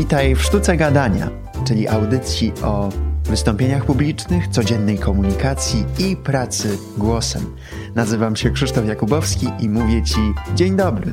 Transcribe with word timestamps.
Witaj 0.00 0.34
w 0.34 0.42
Sztuce 0.42 0.76
Gadania, 0.76 1.30
czyli 1.64 1.88
audycji 1.88 2.52
o 2.62 2.88
wystąpieniach 3.24 3.84
publicznych, 3.84 4.48
codziennej 4.48 4.98
komunikacji 4.98 5.84
i 5.98 6.16
pracy 6.16 6.78
głosem. 6.96 7.42
Nazywam 7.94 8.36
się 8.36 8.50
Krzysztof 8.50 8.86
Jakubowski 8.86 9.46
i 9.58 9.68
mówię 9.68 10.02
Ci 10.02 10.20
dzień 10.54 10.76
dobry. 10.76 11.12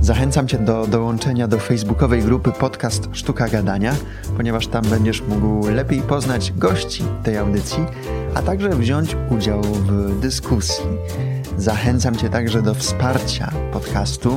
Zachęcam 0.00 0.48
Cię 0.48 0.58
do 0.58 0.86
dołączenia 0.86 1.48
do 1.48 1.58
facebookowej 1.58 2.22
grupy 2.22 2.52
podcast 2.52 3.08
Sztuka 3.12 3.48
Gadania, 3.48 3.94
ponieważ 4.36 4.66
tam 4.66 4.84
będziesz 4.84 5.22
mógł 5.22 5.68
lepiej 5.68 6.00
poznać 6.00 6.52
gości 6.52 7.04
tej 7.22 7.36
audycji, 7.36 7.84
a 8.34 8.42
także 8.42 8.70
wziąć 8.70 9.16
udział 9.30 9.62
w 9.62 10.20
dyskusji. 10.20 10.84
Zachęcam 11.62 12.16
Cię 12.16 12.28
także 12.28 12.62
do 12.62 12.74
wsparcia 12.74 13.52
podcastu, 13.72 14.36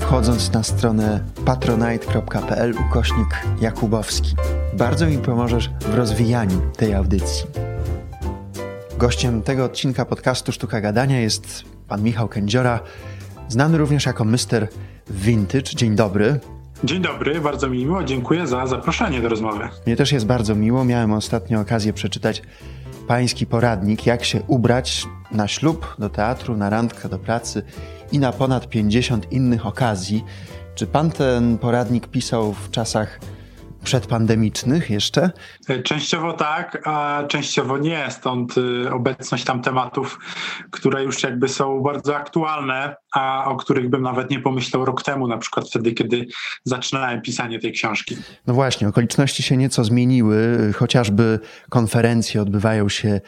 wchodząc 0.00 0.52
na 0.52 0.62
stronę 0.62 1.20
patronite.pl 1.44 2.74
ukośnik 2.88 3.28
Jakubowski. 3.60 4.34
Bardzo 4.74 5.06
mi 5.06 5.18
pomożesz 5.18 5.70
w 5.80 5.94
rozwijaniu 5.94 6.60
tej 6.76 6.94
audycji. 6.94 7.46
Gościem 8.98 9.42
tego 9.42 9.64
odcinka 9.64 10.04
podcastu 10.04 10.52
Sztuka 10.52 10.80
Gadania 10.80 11.20
jest 11.20 11.64
pan 11.88 12.02
Michał 12.02 12.28
Kędziora, 12.28 12.80
znany 13.48 13.78
również 13.78 14.06
jako 14.06 14.24
Mr. 14.24 14.68
Vintage. 15.10 15.74
Dzień 15.74 15.96
dobry. 15.96 16.40
Dzień 16.84 17.02
dobry, 17.02 17.40
bardzo 17.40 17.68
mi 17.68 17.78
miło, 17.78 18.04
dziękuję 18.04 18.46
za 18.46 18.66
zaproszenie 18.66 19.20
do 19.20 19.28
rozmowy. 19.28 19.68
Mnie 19.86 19.96
też 19.96 20.12
jest 20.12 20.26
bardzo 20.26 20.54
miło. 20.54 20.84
Miałem 20.84 21.12
ostatnio 21.12 21.60
okazję 21.60 21.92
przeczytać 21.92 22.42
pański 23.12 23.46
poradnik, 23.46 24.06
jak 24.06 24.24
się 24.24 24.42
ubrać 24.46 25.06
na 25.32 25.48
ślub, 25.48 25.96
do 25.98 26.10
teatru, 26.10 26.56
na 26.56 26.70
randkę, 26.70 27.08
do 27.08 27.18
pracy 27.18 27.62
i 28.12 28.18
na 28.18 28.32
ponad 28.32 28.68
50 28.68 29.32
innych 29.32 29.66
okazji. 29.66 30.24
Czy 30.74 30.86
pan 30.86 31.10
ten 31.10 31.58
poradnik 31.58 32.06
pisał 32.06 32.52
w 32.52 32.70
czasach 32.70 33.20
przedpandemicznych 33.84 34.90
jeszcze? 34.90 35.30
E, 35.68 35.82
częściowo 35.82 36.32
tak, 36.32 36.82
a 36.84 37.24
częściowo 37.28 37.78
nie, 37.78 38.06
stąd 38.10 38.58
y, 38.58 38.92
obecność 38.92 39.44
tam 39.44 39.62
tematów, 39.62 40.18
które 40.70 41.04
już 41.04 41.22
jakby 41.22 41.48
są 41.48 41.80
bardzo 41.80 42.16
aktualne, 42.16 42.96
a 43.14 43.44
o 43.44 43.56
których 43.56 43.90
bym 43.90 44.02
nawet 44.02 44.30
nie 44.30 44.40
pomyślał 44.40 44.84
rok 44.84 45.02
temu, 45.02 45.28
na 45.28 45.38
przykład 45.38 45.68
wtedy, 45.68 45.92
kiedy 45.92 46.26
zaczynałem 46.64 47.22
pisanie 47.22 47.58
tej 47.58 47.72
książki. 47.72 48.16
No 48.46 48.54
właśnie, 48.54 48.88
okoliczności 48.88 49.42
się 49.42 49.56
nieco 49.56 49.84
zmieniły, 49.84 50.72
chociażby 50.76 51.40
konferencje 51.70 52.42
odbywają 52.42 52.88
się 52.88 53.20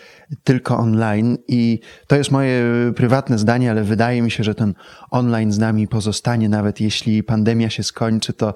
tylko 0.45 0.79
online 0.79 1.39
i 1.49 1.81
to 2.07 2.17
jest 2.17 2.31
moje 2.31 2.65
prywatne 2.97 3.39
zdanie, 3.39 3.71
ale 3.71 3.85
wydaje 3.85 4.23
mi 4.23 4.31
się, 4.31 4.45
że 4.45 4.55
ten 4.55 4.75
online 5.11 5.53
z 5.53 5.59
nami 5.59 5.89
pozostanie, 5.89 6.49
nawet 6.49 6.81
jeśli 6.81 7.23
pandemia 7.23 7.71
się 7.71 7.83
skończy, 7.83 8.33
to 8.33 8.55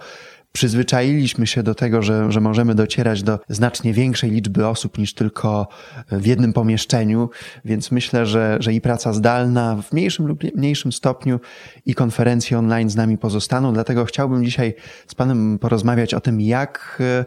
przyzwyczailiśmy 0.52 1.46
się 1.46 1.62
do 1.62 1.74
tego, 1.74 2.02
że, 2.02 2.32
że 2.32 2.40
możemy 2.40 2.74
docierać 2.74 3.22
do 3.22 3.38
znacznie 3.48 3.92
większej 3.92 4.30
liczby 4.30 4.66
osób 4.66 4.98
niż 4.98 5.14
tylko 5.14 5.68
w 6.12 6.26
jednym 6.26 6.52
pomieszczeniu, 6.52 7.30
więc 7.64 7.90
myślę, 7.90 8.26
że, 8.26 8.56
że 8.60 8.72
i 8.72 8.80
praca 8.80 9.12
zdalna 9.12 9.82
w 9.82 9.92
mniejszym 9.92 10.26
lub 10.26 10.44
mniejszym 10.56 10.92
stopniu 10.92 11.40
i 11.86 11.94
konferencje 11.94 12.58
online 12.58 12.90
z 12.90 12.96
nami 12.96 13.18
pozostaną. 13.18 13.72
Dlatego 13.72 14.04
chciałbym 14.04 14.44
dzisiaj 14.44 14.74
z 15.06 15.14
Panem 15.14 15.58
porozmawiać 15.58 16.14
o 16.14 16.20
tym, 16.20 16.40
jak 16.40 16.98
e, 17.00 17.24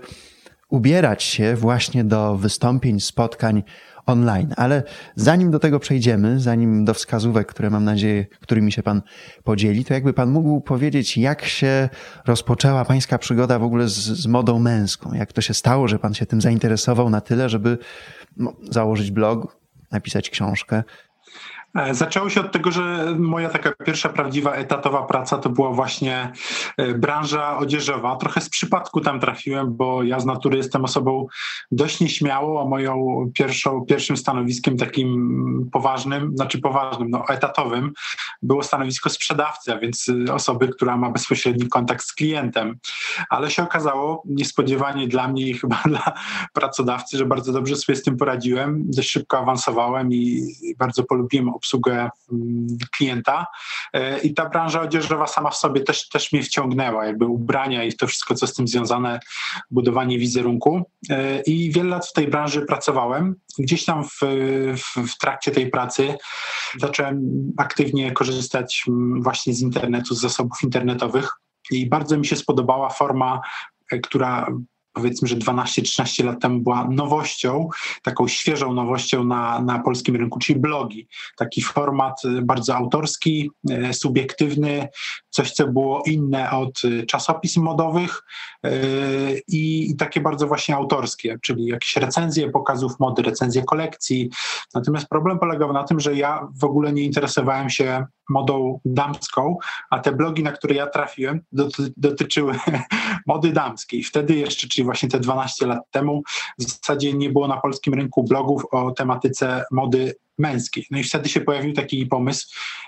ubierać 0.69 1.23
się 1.23 1.55
właśnie 1.55 2.03
do 2.03 2.37
wystąpień, 2.37 2.99
spotkań 2.99 3.63
online. 4.05 4.53
Ale 4.57 4.83
zanim 5.15 5.51
do 5.51 5.59
tego 5.59 5.79
przejdziemy, 5.79 6.39
zanim 6.39 6.85
do 6.85 6.93
wskazówek, 6.93 7.47
które 7.47 7.69
mam 7.69 7.83
nadzieję, 7.83 8.25
którymi 8.41 8.71
się 8.71 8.83
Pan 8.83 9.01
podzieli, 9.43 9.85
to 9.85 9.93
jakby 9.93 10.13
Pan 10.13 10.31
mógł 10.31 10.61
powiedzieć, 10.61 11.17
jak 11.17 11.45
się 11.45 11.89
rozpoczęła 12.25 12.85
Pańska 12.85 13.17
przygoda 13.17 13.59
w 13.59 13.63
ogóle 13.63 13.87
z, 13.87 13.93
z 13.93 14.27
modą 14.27 14.59
męską? 14.59 15.13
Jak 15.13 15.33
to 15.33 15.41
się 15.41 15.53
stało, 15.53 15.87
że 15.87 15.99
Pan 15.99 16.13
się 16.13 16.25
tym 16.25 16.41
zainteresował 16.41 17.09
na 17.09 17.21
tyle, 17.21 17.49
żeby 17.49 17.77
no, 18.37 18.53
założyć 18.69 19.11
blog, 19.11 19.57
napisać 19.91 20.29
książkę? 20.29 20.83
E, 21.75 21.93
zaczęło 21.93 22.29
się 22.29 22.41
od 22.41 22.51
tego, 22.51 22.71
że 22.71 23.15
moja 23.19 23.49
taka 23.49 23.71
pierwsza 23.85 24.09
prawdziwa 24.09 24.53
etatowa 24.53 25.03
praca 25.03 25.37
to 25.37 25.49
była 25.49 25.71
właśnie 25.71 26.31
e, 26.77 26.93
branża 26.93 27.57
odzieżowa. 27.57 28.15
Trochę 28.15 28.41
z 28.41 28.49
przypadku 28.49 29.01
tam 29.01 29.19
trafiłem, 29.19 29.75
bo 29.75 30.03
ja 30.03 30.19
z 30.19 30.25
natury 30.25 30.57
jestem 30.57 30.85
osobą 30.85 31.27
dość 31.71 31.99
nieśmiałą, 31.99 32.61
a 32.61 32.65
moją 32.65 33.25
pierwszą, 33.33 33.85
pierwszym 33.85 34.17
stanowiskiem 34.17 34.77
takim 34.77 35.69
poważnym, 35.71 36.37
znaczy 36.37 36.59
poważnym, 36.61 37.09
no 37.09 37.23
etatowym 37.29 37.91
było 38.41 38.63
stanowisko 38.63 39.09
sprzedawcy, 39.09 39.73
a 39.73 39.79
więc 39.79 40.11
osoby, 40.33 40.67
która 40.67 40.97
ma 40.97 41.11
bezpośredni 41.11 41.67
kontakt 41.67 42.05
z 42.05 42.13
klientem. 42.13 42.77
Ale 43.29 43.51
się 43.51 43.63
okazało, 43.63 44.23
niespodziewanie 44.25 45.07
dla 45.07 45.27
mnie 45.27 45.47
i 45.47 45.53
chyba 45.53 45.83
dla 45.85 46.13
pracodawcy, 46.53 47.17
że 47.17 47.25
bardzo 47.25 47.53
dobrze 47.53 47.75
sobie 47.75 47.95
z 47.95 48.03
tym 48.03 48.17
poradziłem. 48.17 48.83
Dość 48.85 49.09
szybko 49.09 49.39
awansowałem 49.39 50.13
i 50.13 50.47
bardzo 50.79 51.03
polubiłem 51.03 51.49
obsługę 51.61 52.09
mm, 52.31 52.67
klienta. 52.91 53.45
E, 53.93 54.19
I 54.19 54.33
ta 54.33 54.49
branża 54.49 54.81
odzieżowa 54.81 55.27
sama 55.27 55.49
w 55.49 55.55
sobie 55.55 55.81
też, 55.81 56.09
też 56.09 56.31
mnie 56.31 56.43
wciągnęła, 56.43 57.05
jakby 57.05 57.25
ubrania 57.25 57.83
i 57.83 57.93
to 57.93 58.07
wszystko, 58.07 58.35
co 58.35 58.47
z 58.47 58.53
tym 58.53 58.67
związane, 58.67 59.19
budowanie 59.71 60.19
wizerunku. 60.19 60.83
E, 61.09 61.41
I 61.41 61.71
wiele 61.71 61.89
lat 61.89 62.07
w 62.07 62.13
tej 62.13 62.27
branży 62.27 62.61
pracowałem. 62.61 63.35
Gdzieś 63.59 63.85
tam 63.85 64.03
w, 64.03 64.19
w, 64.77 65.11
w 65.11 65.17
trakcie 65.17 65.51
tej 65.51 65.69
pracy 65.69 66.15
zacząłem 66.79 67.21
aktywnie 67.57 68.11
korzystać 68.11 68.85
właśnie 69.21 69.53
z 69.53 69.61
internetu, 69.61 70.15
z 70.15 70.21
zasobów 70.21 70.57
internetowych. 70.63 71.29
I 71.71 71.89
bardzo 71.89 72.17
mi 72.17 72.25
się 72.25 72.35
spodobała 72.35 72.89
forma, 72.89 73.41
e, 73.91 73.99
która 73.99 74.47
powiedzmy, 74.93 75.27
że 75.27 75.35
12-13 75.35 76.25
lat 76.25 76.41
temu 76.41 76.59
była 76.59 76.87
nowością, 76.89 77.69
taką 78.03 78.27
świeżą 78.27 78.73
nowością 78.73 79.23
na, 79.23 79.61
na 79.61 79.79
polskim 79.79 80.15
rynku, 80.15 80.39
czyli 80.39 80.59
blogi. 80.59 81.07
Taki 81.37 81.61
format 81.61 82.25
y, 82.25 82.41
bardzo 82.41 82.75
autorski, 82.75 83.51
y, 83.89 83.93
subiektywny, 83.93 84.87
coś, 85.29 85.51
co 85.51 85.67
było 85.67 86.03
inne 86.05 86.51
od 86.51 86.83
y, 86.83 87.05
czasopism 87.05 87.61
modowych 87.61 88.23
i, 89.47 89.91
i 89.91 89.95
takie 89.95 90.21
bardzo 90.21 90.47
właśnie 90.47 90.75
autorskie, 90.75 91.37
czyli 91.41 91.65
jakieś 91.65 91.95
recenzje 91.95 92.49
pokazów 92.49 92.99
mody, 92.99 93.21
recenzje 93.21 93.63
kolekcji. 93.63 94.29
Natomiast 94.73 95.07
problem 95.07 95.39
polegał 95.39 95.73
na 95.73 95.83
tym, 95.83 95.99
że 95.99 96.15
ja 96.15 96.47
w 96.61 96.63
ogóle 96.63 96.93
nie 96.93 97.03
interesowałem 97.03 97.69
się 97.69 98.05
modą 98.31 98.79
damską, 98.85 99.57
a 99.89 99.99
te 99.99 100.11
blogi, 100.11 100.43
na 100.43 100.51
które 100.51 100.75
ja 100.75 100.87
trafiłem, 100.87 101.41
doty 101.51 101.93
dotyczyły 101.97 102.55
mody 103.27 103.51
damskiej. 103.51 104.03
Wtedy 104.03 104.35
jeszcze, 104.35 104.67
czyli 104.67 104.85
właśnie 104.85 105.09
te 105.09 105.19
12 105.19 105.67
lat 105.67 105.79
temu, 105.91 106.23
w 106.59 106.63
zasadzie 106.63 107.13
nie 107.13 107.29
było 107.29 107.47
na 107.47 107.57
polskim 107.57 107.93
rynku 107.93 108.23
blogów 108.23 108.65
o 108.71 108.91
tematyce 108.91 109.63
mody 109.71 110.15
męskiej. 110.41 110.85
No 110.91 110.97
i 110.97 111.03
wtedy 111.03 111.29
się 111.29 111.41
pojawił 111.41 111.73
taki 111.73 112.05
pomysł, 112.05 112.47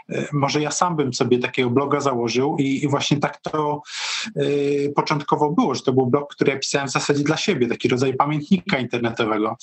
e, 0.09 0.27
może 0.33 0.61
ja 0.61 0.71
sam 0.71 0.95
bym 0.95 1.13
sobie 1.13 1.39
takiego 1.39 1.69
bloga 1.69 2.01
założył 2.01 2.57
i, 2.59 2.87
właśnie 2.87 3.17
tak 3.17 3.41
to 3.41 3.81
y, 4.37 4.93
początkowo 4.95 5.51
było, 5.51 5.75
że 5.75 5.81
to 5.81 5.93
był 5.93 6.05
blog, 6.07 6.35
który 6.35 6.51
ja 6.51 6.59
pisałem 6.59 6.87
w 6.87 6.91
zasadzie 6.91 7.23
dla 7.23 7.37
siebie, 7.37 7.67
taki 7.67 7.87
rodzaj 7.87 8.13
pamiętnika 8.13 8.77
internetowego, 8.77 9.57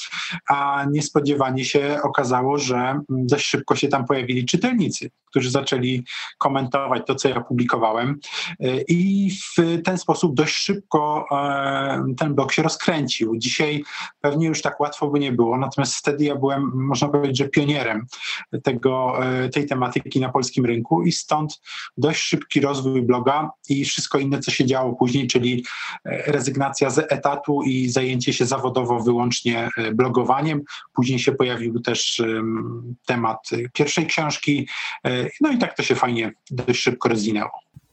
a 0.48 0.84
niespodziewanie 0.90 1.64
się 1.64 1.98
okazało, 2.02 2.58
że 2.58 3.00
dość 3.08 3.46
szybko 3.46 3.76
się 3.76 3.88
tam 3.88 4.04
pojawili 4.04 4.44
czytelnicy, 4.44 5.10
którzy 5.26 5.50
zaczęli 5.50 6.04
komentować 6.38 7.02
to, 7.06 7.14
co 7.14 7.28
ja 7.28 7.40
publikowałem 7.40 8.18
e, 8.60 8.80
i 8.88 9.30
w 9.30 9.82
ten 9.84 9.98
sposób 9.98 10.34
dość 10.34 10.54
szybko 10.56 11.26
ten 12.18 12.34
blog 12.34 12.52
się 12.52 12.62
rozkręcił. 12.62 13.36
Dzisiaj 13.36 13.84
pewnie 14.20 14.46
już 14.46 14.62
tak 14.62 14.80
łatwo 14.80 15.08
by 15.08 15.18
nie 15.18 15.32
było, 15.32 15.58
natomiast 15.58 15.96
wtedy 15.96 16.24
ja 16.24 16.36
byłem, 16.36 16.70
można 16.74 17.08
powiedzieć, 17.08 17.38
że 17.38 17.48
pionierem 17.48 17.79
pionierem 17.80 18.06
tego, 18.62 19.24
e, 19.24 19.48
tej 19.48 19.66
tematyki 19.66 20.20
na 20.20 20.28
polskim 20.28 20.66
rynku 20.66 21.02
i 21.02 21.12
stąd 21.12 21.60
dość 21.96 22.22
szybki 22.22 22.60
rozwój 22.60 23.02
bloga 23.02 23.50
i 23.68 23.84
wszystko 23.84 24.18
inne, 24.18 24.40
co 24.40 24.50
się 24.50 24.66
działo 24.66 24.92
później, 24.92 25.26
czyli 25.26 25.64
e, 26.04 26.32
rezygnacja 26.32 26.90
z 26.90 26.98
etatu 26.98 27.62
i 27.62 27.88
zajęcie 27.88 28.32
się 28.32 28.46
zawodowo 28.46 29.00
wyłącznie 29.00 29.68
e, 29.76 29.92
blogowaniem. 29.92 30.62
Później 30.92 31.18
się 31.18 31.32
pojawił 31.32 31.80
też 31.80 32.22
temat 33.06 33.38
pierwszej 33.72 34.06
książki, 34.06 34.68
no 35.40 35.50
i 35.50 35.58
tak 35.58 35.76
to 35.76 35.82
się 35.82 35.94
fajnie 35.94 36.32
dość 36.50 36.80
szybko 36.80 37.08
rozwinęło. 37.08 37.50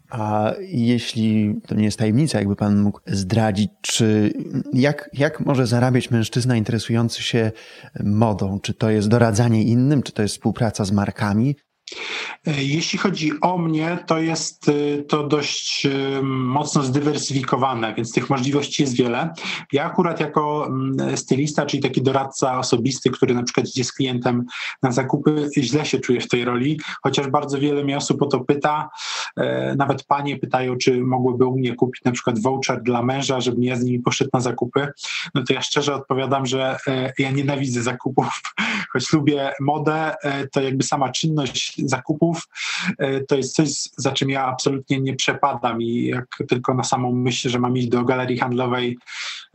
A 0.09 0.53
jeśli 0.59 1.55
to 1.67 1.75
nie 1.75 1.85
jest 1.85 1.99
tajemnica, 1.99 2.39
jakby 2.39 2.55
pan 2.55 2.81
mógł 2.81 2.99
zdradzić, 3.07 3.71
czy 3.81 4.33
jak, 4.73 5.09
jak 5.13 5.39
może 5.39 5.67
zarabiać 5.67 6.11
mężczyzna 6.11 6.55
interesujący 6.55 7.23
się 7.23 7.51
modą? 8.03 8.59
Czy 8.59 8.73
to 8.73 8.89
jest 8.89 9.07
doradzanie 9.07 9.63
innym, 9.63 10.03
czy 10.03 10.11
to 10.11 10.21
jest 10.21 10.35
współpraca 10.35 10.85
z 10.85 10.91
markami? 10.91 11.55
E, 12.47 12.63
jeśli 12.63 12.99
chodzi 12.99 13.31
o 13.41 13.57
mnie, 13.57 13.97
to 14.07 14.19
jest 14.19 14.69
e, 14.69 15.03
to 15.03 15.27
dość 15.27 15.85
e, 15.85 16.21
mocno 16.23 16.83
zdywersyfikowane, 16.83 17.93
więc 17.93 18.13
tych 18.13 18.29
możliwości 18.29 18.83
jest 18.83 18.95
wiele. 18.95 19.33
Ja 19.71 19.85
akurat 19.85 20.19
jako 20.19 20.67
mm, 20.67 21.17
stylista, 21.17 21.65
czyli 21.65 21.83
taki 21.83 22.01
doradca 22.01 22.59
osobisty, 22.59 23.09
który 23.09 23.33
na 23.33 23.43
przykład 23.43 23.67
idzie 23.67 23.83
z 23.83 23.93
klientem 23.93 24.45
na 24.83 24.91
zakupy, 24.91 25.49
źle 25.57 25.85
się 25.85 25.99
czuję 25.99 26.21
w 26.21 26.27
tej 26.27 26.45
roli, 26.45 26.79
chociaż 27.03 27.27
bardzo 27.27 27.59
wiele 27.59 27.83
mnie 27.83 27.97
osób 27.97 28.21
o 28.21 28.25
to 28.25 28.39
pyta 28.39 28.89
Nawet 29.77 30.03
panie 30.03 30.37
pytają, 30.37 30.77
czy 30.77 31.01
mogłyby 31.01 31.45
u 31.45 31.57
mnie 31.57 31.75
kupić 31.75 32.03
na 32.03 32.11
przykład 32.11 32.39
voucher 32.39 32.81
dla 32.83 33.03
męża, 33.03 33.41
żebym 33.41 33.63
ja 33.63 33.75
z 33.75 33.83
nimi 33.83 33.99
poszedł 33.99 34.29
na 34.33 34.39
zakupy. 34.39 34.87
No 35.35 35.43
to 35.43 35.53
ja 35.53 35.61
szczerze 35.61 35.95
odpowiadam, 35.95 36.45
że 36.45 36.77
ja 37.17 37.31
nienawidzę 37.31 37.81
zakupów, 37.81 38.41
choć 38.93 39.13
lubię 39.13 39.51
modę, 39.59 40.15
to 40.51 40.61
jakby 40.61 40.83
sama 40.83 41.09
czynność 41.09 41.76
zakupów 41.85 42.47
to 43.27 43.35
jest 43.35 43.55
coś, 43.55 43.69
za 43.97 44.11
czym 44.11 44.29
ja 44.29 44.45
absolutnie 44.45 44.99
nie 44.99 45.15
przepadam 45.15 45.81
i 45.81 46.03
jak 46.03 46.27
tylko 46.49 46.73
na 46.73 46.83
samą 46.83 47.11
myśl, 47.11 47.49
że 47.49 47.59
mam 47.59 47.77
iść 47.77 47.87
do 47.87 48.03
galerii 48.03 48.37
handlowej 48.37 48.97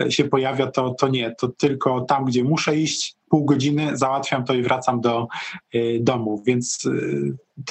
się 0.08 0.24
pojawia, 0.24 0.66
to, 0.66 0.94
to 0.94 1.08
nie, 1.08 1.34
to 1.38 1.48
tylko 1.48 2.00
tam, 2.00 2.24
gdzie 2.24 2.44
muszę 2.44 2.76
iść, 2.76 3.16
pół 3.28 3.44
godziny, 3.44 3.96
załatwiam 3.96 4.44
to 4.44 4.54
i 4.54 4.62
wracam 4.62 5.00
do 5.00 5.28
y, 5.74 5.98
domu. 6.02 6.42
Więc 6.46 6.88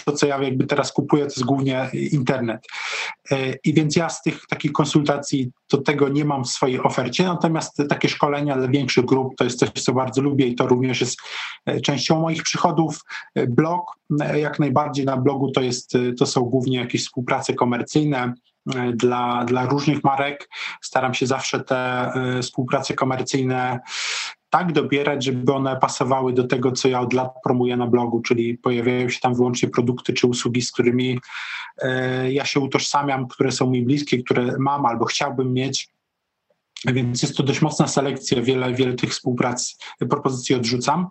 to, 0.06 0.12
co 0.12 0.28
ja 0.28 0.44
jakby 0.44 0.66
teraz 0.66 0.92
kupuję, 0.92 1.24
to 1.24 1.30
jest 1.30 1.44
głównie 1.44 1.90
internet. 1.94 2.68
Y, 3.32 3.60
I 3.64 3.74
więc 3.74 3.96
ja 3.96 4.10
z 4.10 4.22
tych 4.22 4.48
takich 4.48 4.72
konsultacji 4.72 5.52
to 5.68 5.78
tego 5.78 6.10
nie 6.10 6.26
mam 6.26 6.44
w 6.44 6.50
swojej 6.50 6.80
ofercie, 6.80 7.24
natomiast 7.24 7.82
takie 7.90 8.10
szkolenia 8.10 8.58
dla 8.58 8.68
większych 8.68 9.06
grup 9.06 9.36
to 9.38 9.44
jest 9.44 9.60
coś, 9.60 9.70
co 9.70 9.94
bardzo 9.94 10.22
lubię 10.22 10.48
i 10.48 10.56
to 10.56 10.68
również 10.68 11.02
jest 11.02 11.18
częścią 11.84 12.20
moich 12.20 12.44
przychodów. 12.44 13.00
Blog, 13.48 13.82
jak 14.36 14.60
najbardziej 14.60 15.06
na 15.06 15.18
blogu 15.18 15.52
to, 15.52 15.62
jest, 15.62 15.94
to 16.20 16.26
są 16.26 16.42
głównie 16.42 16.78
jakieś 16.78 17.04
współprace 17.04 17.54
komercyjne, 17.54 18.34
dla, 18.94 19.46
dla 19.46 19.66
różnych 19.66 20.04
marek. 20.04 20.50
Staram 20.82 21.14
się 21.14 21.26
zawsze 21.26 21.60
te 21.60 22.12
współprace 22.42 22.94
komercyjne 22.94 23.80
tak 24.52 24.72
dobierać, 24.72 25.26
żeby 25.26 25.54
one 25.54 25.78
pasowały 25.78 26.34
do 26.34 26.48
tego, 26.48 26.72
co 26.72 26.88
ja 26.88 27.02
od 27.02 27.14
lat 27.14 27.32
promuję 27.44 27.78
na 27.78 27.88
blogu, 27.88 28.22
czyli 28.22 28.58
pojawiają 28.58 29.10
się 29.10 29.20
tam 29.20 29.36
wyłącznie 29.36 29.70
produkty 29.70 30.14
czy 30.14 30.28
usługi, 30.28 30.62
z 30.62 30.72
którymi 30.72 31.20
e, 31.78 32.32
ja 32.32 32.46
się 32.46 32.60
utożsamiam, 32.60 33.28
które 33.28 33.52
są 33.52 33.70
mi 33.70 33.84
bliskie, 33.84 34.24
które 34.24 34.56
mam 34.60 34.86
albo 34.86 35.06
chciałbym 35.06 35.54
mieć 35.54 35.90
więc 36.86 37.22
jest 37.22 37.38
to 37.38 37.44
dość 37.44 37.62
mocna 37.62 37.88
selekcja, 37.88 38.42
wiele, 38.42 38.74
wiele 38.74 38.94
tych 38.94 39.12
współprac, 39.12 39.78
propozycji 40.10 40.56
odrzucam. 40.56 41.08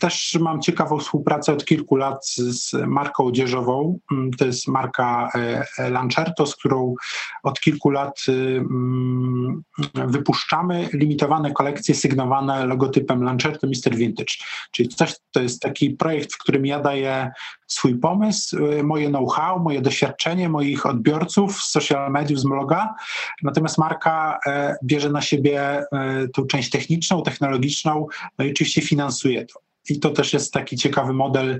Też 0.00 0.38
mam 0.40 0.62
ciekawą 0.62 0.98
współpracę 0.98 1.52
od 1.52 1.64
kilku 1.64 1.96
lat 1.96 2.26
z 2.36 2.72
marką 2.86 3.24
odzieżową. 3.24 3.98
Mm, 4.12 4.30
to 4.30 4.46
jest 4.46 4.68
marka 4.68 5.30
e, 5.78 5.90
Lancerto, 5.90 6.46
z 6.46 6.56
którą 6.56 6.94
od 7.42 7.60
kilku 7.60 7.90
lat 7.90 8.20
mm, 8.28 9.62
wypuszczamy 9.94 10.88
limitowane 10.92 11.52
kolekcje 11.52 11.94
sygnowane 11.94 12.66
logotypem 12.66 13.22
Lancerto 13.22 13.66
Mr. 13.66 13.96
Vintage. 13.96 14.34
Czyli 14.70 14.88
coś, 14.88 15.14
to 15.32 15.40
jest 15.40 15.60
taki 15.60 15.90
projekt, 15.90 16.34
w 16.34 16.38
którym 16.38 16.66
ja 16.66 16.80
daję 16.80 17.30
swój 17.66 17.94
pomysł, 17.94 18.56
y, 18.64 18.82
moje 18.82 19.08
know-how, 19.08 19.60
moje 19.60 19.80
doświadczenie 19.80 20.48
moich 20.48 20.86
odbiorców 20.86 21.62
z 21.62 21.70
social 21.70 22.10
mediów, 22.12 22.40
z 22.40 22.44
bloga. 22.44 22.94
Natomiast 23.42 23.78
marka 23.78 24.38
e, 24.46 24.76
bierze 24.84 25.10
na 25.10 25.20
siebie 25.20 25.60
e, 25.62 26.28
tą 26.28 26.46
część 26.46 26.70
techniczną, 26.70 27.22
technologiczną, 27.22 28.06
no 28.38 28.44
i 28.44 28.50
oczywiście 28.50 28.82
finansuje 28.82 29.46
to. 29.46 29.65
I 29.90 30.00
to 30.00 30.10
też 30.10 30.32
jest 30.32 30.52
taki 30.52 30.76
ciekawy 30.76 31.12
model 31.12 31.58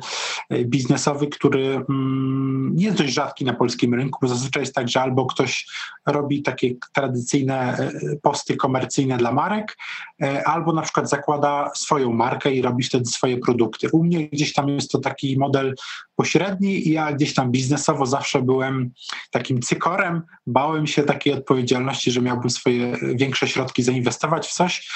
e, 0.50 0.64
biznesowy, 0.64 1.26
który 1.26 1.84
mm, 1.88 2.72
nie 2.74 2.84
jest 2.84 2.98
dość 2.98 3.12
rzadki 3.12 3.44
na 3.44 3.54
polskim 3.54 3.94
rynku, 3.94 4.18
bo 4.22 4.28
zazwyczaj 4.28 4.62
jest 4.62 4.74
tak, 4.74 4.88
że 4.88 5.00
albo 5.02 5.26
ktoś 5.26 5.66
robi 6.06 6.42
takie 6.42 6.74
tradycyjne 6.92 7.78
e, 7.78 7.92
posty 8.22 8.56
komercyjne 8.56 9.16
dla 9.16 9.32
marek, 9.32 9.76
e, 10.22 10.48
albo 10.48 10.72
na 10.72 10.82
przykład 10.82 11.10
zakłada 11.10 11.70
swoją 11.74 12.12
markę 12.12 12.52
i 12.52 12.62
robi 12.62 12.84
wtedy 12.84 13.04
swoje 13.04 13.38
produkty. 13.38 13.88
U 13.92 14.04
mnie 14.04 14.28
gdzieś 14.28 14.52
tam 14.52 14.68
jest 14.68 14.90
to 14.90 14.98
taki 14.98 15.38
model 15.38 15.74
pośredni 16.16 16.88
i 16.88 16.92
ja 16.92 17.12
gdzieś 17.12 17.34
tam 17.34 17.50
biznesowo 17.50 18.06
zawsze 18.06 18.42
byłem 18.42 18.90
takim 19.30 19.62
cykorem, 19.62 20.22
bałem 20.46 20.86
się 20.86 21.02
takiej 21.02 21.32
odpowiedzialności, 21.32 22.10
że 22.10 22.22
miałbym 22.22 22.50
swoje 22.50 22.96
większe 23.14 23.48
środki 23.48 23.82
zainwestować 23.82 24.46
w 24.48 24.52
coś. 24.52 24.88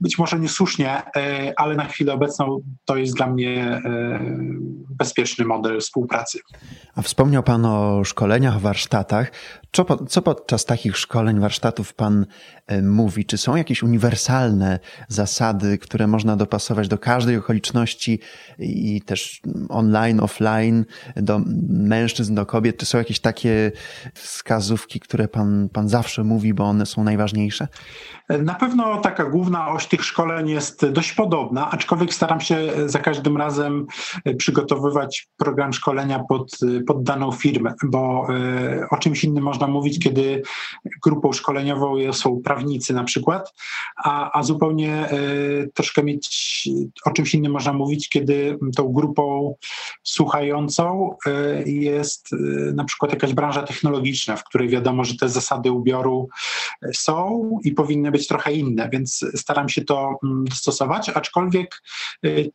Być 0.00 0.18
może 0.18 0.38
niesłusznie, 0.38 1.02
ale 1.56 1.76
na 1.76 1.84
chwilę 1.84 2.12
obecną 2.12 2.60
to 2.84 2.96
jest 2.96 3.14
dla 3.14 3.26
mnie 3.26 3.80
e, 3.84 4.20
bezpieczny 4.98 5.44
model 5.44 5.80
współpracy. 5.80 6.38
A 6.94 7.02
wspomniał 7.02 7.42
Pan 7.42 7.64
o 7.64 8.04
szkoleniach, 8.04 8.60
warsztatach. 8.60 9.32
Co, 9.72 10.06
co 10.06 10.22
podczas 10.22 10.64
takich 10.64 10.96
szkoleń, 10.96 11.40
warsztatów 11.40 11.94
Pan 11.94 12.26
e, 12.66 12.82
mówi? 12.82 13.24
Czy 13.24 13.38
są 13.38 13.56
jakieś 13.56 13.82
uniwersalne 13.82 14.78
zasady, 15.08 15.78
które 15.78 16.06
można 16.06 16.36
dopasować 16.36 16.88
do 16.88 16.98
każdej 16.98 17.36
okoliczności 17.36 18.20
i 18.58 19.02
też 19.02 19.40
online, 19.68 20.20
offline, 20.20 20.84
do 21.16 21.40
mężczyzn, 21.68 22.34
do 22.34 22.46
kobiet? 22.46 22.76
Czy 22.76 22.86
są 22.86 22.98
jakieś 22.98 23.20
takie 23.20 23.72
wskazówki, 24.14 25.00
które 25.00 25.28
Pan, 25.28 25.68
pan 25.72 25.88
zawsze 25.88 26.24
mówi, 26.24 26.54
bo 26.54 26.64
one 26.64 26.86
są 26.86 27.04
najważniejsze? 27.04 27.68
Na 28.28 28.54
pewno 28.54 29.00
taka 29.00 29.24
główna 29.24 29.68
oś 29.68 29.86
tych 29.86 30.04
szkoleń 30.04 30.48
jest 30.48 30.86
dość 30.90 31.12
podobna, 31.12 31.70
aczkolwiek 31.70 32.14
staram 32.14 32.40
się 32.40 32.65
za 32.86 32.98
każdym 32.98 33.36
razem 33.36 33.86
przygotowywać 34.38 35.28
program 35.36 35.72
szkolenia 35.72 36.24
pod, 36.28 36.58
pod 36.86 37.02
daną 37.02 37.32
firmę, 37.32 37.74
bo 37.84 38.26
e, 38.30 38.86
o 38.90 38.96
czymś 38.96 39.24
innym 39.24 39.44
można 39.44 39.66
mówić, 39.66 39.98
kiedy 39.98 40.42
grupą 41.04 41.32
szkoleniową 41.32 42.12
są 42.12 42.40
prawnicy 42.44 42.94
na 42.94 43.04
przykład, 43.04 43.54
a, 44.04 44.38
a 44.38 44.42
zupełnie 44.42 44.92
e, 44.92 45.18
troszkę 45.74 46.02
mieć 46.02 46.26
o 47.04 47.10
czymś 47.10 47.34
innym 47.34 47.52
można 47.52 47.72
mówić, 47.72 48.08
kiedy 48.08 48.58
tą 48.76 48.92
grupą 48.92 49.54
słuchającą 50.02 51.16
e, 51.26 51.62
jest 51.62 52.28
na 52.74 52.84
przykład 52.84 53.12
jakaś 53.12 53.34
branża 53.34 53.62
technologiczna, 53.62 54.36
w 54.36 54.44
której 54.44 54.68
wiadomo, 54.68 55.04
że 55.04 55.16
te 55.16 55.28
zasady 55.28 55.72
ubioru 55.72 56.28
są 56.94 57.50
i 57.64 57.72
powinny 57.72 58.10
być 58.10 58.26
trochę 58.26 58.52
inne, 58.52 58.88
więc 58.92 59.26
staram 59.34 59.68
się 59.68 59.84
to 59.84 60.18
mm, 60.24 60.44
stosować, 60.52 61.08
aczkolwiek 61.08 61.82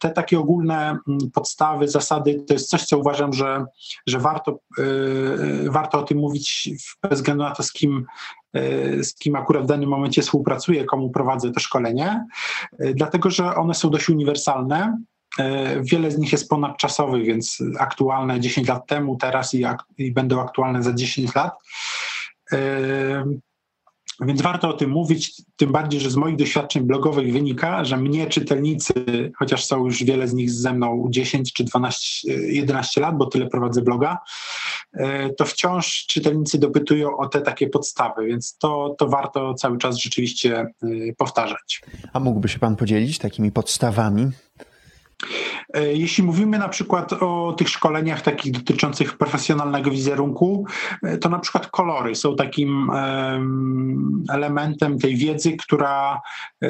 te 0.01 0.09
takie 0.09 0.39
ogólne 0.39 0.97
mm, 1.07 1.31
podstawy, 1.33 1.87
zasady 1.87 2.43
to 2.47 2.53
jest 2.53 2.69
coś, 2.69 2.85
co 2.85 2.97
uważam, 2.97 3.33
że, 3.33 3.65
że 4.07 4.19
warto, 4.19 4.59
y, 4.79 5.71
warto 5.71 5.99
o 5.99 6.03
tym 6.03 6.17
mówić 6.17 6.69
bez 7.03 7.19
względu 7.19 7.43
na 7.43 7.51
to, 7.51 7.63
z 7.63 7.71
kim 7.71 8.05
y, 8.57 9.03
z 9.03 9.15
kim 9.15 9.35
akurat 9.35 9.63
w 9.63 9.67
danym 9.67 9.89
momencie 9.89 10.21
współpracuję, 10.21 10.85
komu 10.85 11.09
prowadzę 11.09 11.51
to 11.51 11.59
szkolenie, 11.59 12.25
dlatego 12.79 13.29
że 13.29 13.55
one 13.55 13.73
są 13.73 13.89
dość 13.89 14.09
uniwersalne. 14.09 14.97
Wiele 15.81 16.11
z 16.11 16.17
nich 16.17 16.31
jest 16.31 16.49
ponadczasowych, 16.49 17.25
więc 17.25 17.63
aktualne 17.79 18.39
10 18.39 18.67
lat 18.67 18.87
temu, 18.87 19.17
teraz 19.17 19.53
i, 19.53 19.65
i 19.97 20.11
będą 20.11 20.41
aktualne 20.41 20.83
za 20.83 20.93
10 20.93 21.35
lat. 21.35 21.53
Więc 24.21 24.41
warto 24.41 24.69
o 24.69 24.73
tym 24.73 24.89
mówić, 24.89 25.41
tym 25.55 25.71
bardziej, 25.71 25.99
że 25.99 26.09
z 26.09 26.15
moich 26.15 26.35
doświadczeń 26.35 26.83
blogowych 26.83 27.33
wynika, 27.33 27.85
że 27.85 27.97
mnie 27.97 28.27
czytelnicy, 28.27 28.93
chociaż 29.37 29.65
są 29.65 29.85
już 29.85 30.03
wiele 30.03 30.27
z 30.27 30.33
nich 30.33 30.51
ze 30.51 30.73
mną 30.73 31.07
10 31.09 31.53
czy 31.53 31.63
12, 31.63 32.33
11 32.33 33.01
lat, 33.01 33.17
bo 33.17 33.25
tyle 33.25 33.47
prowadzę 33.47 33.81
bloga, 33.81 34.17
e, 34.93 35.29
to 35.29 35.45
wciąż 35.45 36.05
czytelnicy 36.05 36.59
dopytują 36.59 37.17
o 37.17 37.27
te 37.27 37.41
takie 37.41 37.67
podstawy, 37.67 38.25
więc 38.25 38.57
to, 38.57 38.95
to 38.97 39.07
warto 39.07 39.53
cały 39.53 39.77
czas 39.77 39.97
rzeczywiście 39.97 40.57
e, 40.59 40.87
powtarzać. 41.17 41.81
A 42.13 42.19
mógłby 42.19 42.49
się 42.49 42.59
Pan 42.59 42.75
podzielić 42.75 43.17
takimi 43.17 43.51
podstawami? 43.51 44.31
E, 45.73 45.93
jeśli 45.93 46.23
mówimy 46.23 46.59
na 46.59 46.69
przykład 46.69 47.13
o 47.13 47.53
tych 47.57 47.69
szkoleniach 47.69 48.21
takich 48.21 48.51
dotyczących 48.51 49.17
profesjonalnego 49.17 49.91
wizerunku, 49.91 50.65
e, 51.03 51.17
to 51.17 51.29
na 51.29 51.39
przykład 51.39 51.67
kolory 51.67 52.15
są 52.15 52.35
takim 52.35 52.91
elementem 54.29 54.99
tej 54.99 55.15
wiedzy, 55.15 55.57
która, 55.57 56.21
e, 56.61 56.69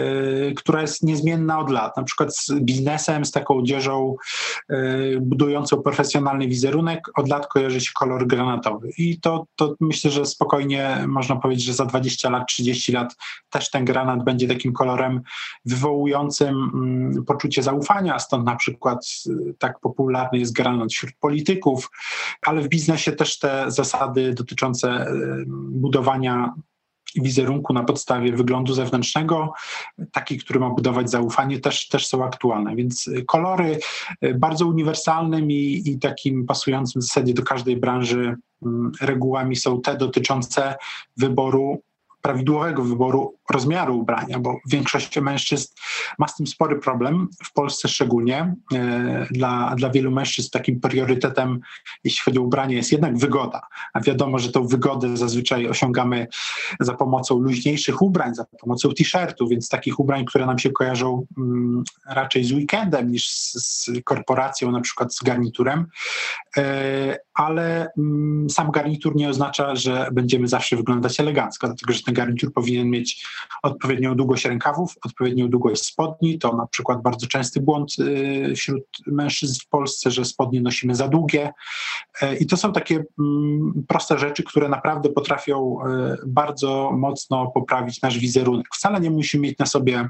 która 0.51 0.81
jest 0.81 1.03
niezmienna 1.03 1.59
od 1.59 1.69
lat. 1.69 1.97
Na 1.97 2.03
przykład 2.03 2.35
z 2.35 2.51
biznesem, 2.51 3.25
z 3.25 3.31
taką 3.31 3.57
odzieżą 3.57 4.15
budującą 5.21 5.81
profesjonalny 5.81 6.47
wizerunek 6.47 7.07
od 7.15 7.29
lat 7.29 7.47
kojarzy 7.47 7.81
się 7.81 7.91
kolor 7.95 8.27
granatowy. 8.27 8.89
I 8.97 9.19
to, 9.19 9.45
to 9.55 9.75
myślę, 9.79 10.11
że 10.11 10.25
spokojnie 10.25 11.03
można 11.07 11.35
powiedzieć, 11.35 11.65
że 11.65 11.73
za 11.73 11.85
20 11.85 12.29
lat, 12.29 12.47
30 12.47 12.91
lat 12.91 13.15
też 13.49 13.69
ten 13.69 13.85
granat 13.85 14.23
będzie 14.23 14.47
takim 14.47 14.73
kolorem 14.73 15.21
wywołującym 15.65 16.71
mm, 16.73 17.25
poczucie 17.25 17.63
zaufania, 17.63 18.19
stąd 18.19 18.40
na 18.43 18.55
przykład 18.55 19.05
y, 19.27 19.53
tak 19.59 19.79
popularny 19.79 20.39
jest 20.39 20.53
granat 20.53 20.91
wśród 20.91 21.13
polityków, 21.19 21.91
ale 22.45 22.61
w 22.61 22.67
biznesie 22.67 23.11
też 23.11 23.39
te 23.39 23.71
zasady 23.71 24.33
dotyczące 24.33 25.07
y, 25.07 25.45
budowania 25.69 26.53
wizerunku 27.15 27.73
na 27.73 27.83
podstawie 27.83 28.31
wyglądu 28.31 28.73
zewnętrznego, 28.73 29.53
taki, 30.11 30.37
który 30.37 30.59
ma 30.59 30.69
budować 30.69 31.09
zaufanie, 31.09 31.59
też, 31.59 31.87
też 31.87 32.07
są 32.07 32.25
aktualne. 32.25 32.75
Więc 32.75 33.07
y, 33.07 33.25
kolory 33.25 33.79
bardzo 34.35 34.67
uniwersalnym 34.67 35.51
i, 35.51 35.83
i 35.85 35.99
takim 35.99 36.45
pasującym 36.45 37.01
w 37.01 37.05
zasadzie 37.05 37.33
do 37.33 37.43
każdej 37.43 37.77
branży 37.77 38.35
regułami 39.01 39.55
są 39.55 39.81
te 39.81 39.97
dotyczące 39.97 40.75
wyboru 41.17 41.81
prawidłowego 42.21 42.83
wyboru 42.83 43.35
rozmiaru 43.51 43.99
ubrania, 43.99 44.39
bo 44.39 44.57
większość 44.69 45.19
mężczyzn 45.21 45.67
ma 46.19 46.27
z 46.27 46.35
tym 46.35 46.47
spory 46.47 46.79
problem, 46.79 47.27
w 47.43 47.53
Polsce 47.53 47.87
szczególnie. 47.87 48.55
E, 48.73 49.27
dla, 49.31 49.75
dla 49.77 49.89
wielu 49.89 50.11
mężczyzn 50.11 50.49
takim 50.51 50.79
priorytetem, 50.79 51.59
jeśli 52.03 52.21
chodzi 52.25 52.39
o 52.39 52.41
ubranie, 52.41 52.75
jest 52.75 52.91
jednak 52.91 53.17
wygoda. 53.17 53.61
A 53.93 54.01
wiadomo, 54.01 54.39
że 54.39 54.51
tą 54.51 54.67
wygodę 54.67 55.17
zazwyczaj 55.17 55.67
osiągamy 55.67 56.27
za 56.79 56.93
pomocą 56.93 57.39
luźniejszych 57.39 58.01
ubrań, 58.01 58.35
za 58.35 58.45
pomocą 58.45 58.89
t-shirtu, 58.89 59.47
więc 59.47 59.69
takich 59.69 59.99
ubrań, 59.99 60.25
które 60.25 60.45
nam 60.45 60.59
się 60.59 60.71
kojarzą 60.71 61.25
mm, 61.37 61.83
raczej 62.07 62.43
z 62.43 62.51
weekendem 62.51 63.11
niż 63.11 63.29
z, 63.29 63.53
z 63.53 63.89
korporacją, 64.03 64.71
na 64.71 64.81
przykład 64.81 65.15
z 65.15 65.23
garniturem. 65.23 65.85
E, 66.57 67.17
ale 67.33 67.87
mm, 67.97 68.49
sam 68.49 68.71
garnitur 68.71 69.15
nie 69.15 69.29
oznacza, 69.29 69.75
że 69.75 70.09
będziemy 70.11 70.47
zawsze 70.47 70.75
wyglądać 70.75 71.19
elegancko, 71.19 71.67
dlatego 71.67 71.93
że 71.93 72.03
ten 72.03 72.13
garnitur 72.13 72.53
powinien 72.53 72.89
mieć 72.89 73.25
odpowiednią 73.63 74.15
długość 74.15 74.45
rękawów, 74.45 74.95
odpowiednią 75.05 75.49
długość 75.49 75.83
spodni. 75.83 76.39
To 76.39 76.55
na 76.55 76.67
przykład 76.67 77.01
bardzo 77.01 77.27
częsty 77.27 77.61
błąd 77.61 77.95
y, 77.99 78.53
wśród 78.55 78.83
mężczyzn 79.07 79.59
w 79.61 79.67
Polsce, 79.67 80.11
że 80.11 80.25
spodnie 80.25 80.61
nosimy 80.61 80.95
za 80.95 81.07
długie. 81.07 81.51
E, 82.21 82.35
I 82.35 82.45
to 82.45 82.57
są 82.57 82.73
takie 82.73 83.03
mm, 83.19 83.83
proste 83.87 84.19
rzeczy, 84.19 84.43
które 84.43 84.69
naprawdę 84.69 85.09
potrafią 85.09 85.77
e, 85.85 86.17
bardzo 86.25 86.91
mocno 86.91 87.51
poprawić 87.51 88.01
nasz 88.01 88.19
wizerunek. 88.19 88.65
Wcale 88.73 89.01
nie 89.01 89.11
musimy 89.11 89.47
mieć 89.47 89.57
na 89.57 89.65
sobie 89.65 90.09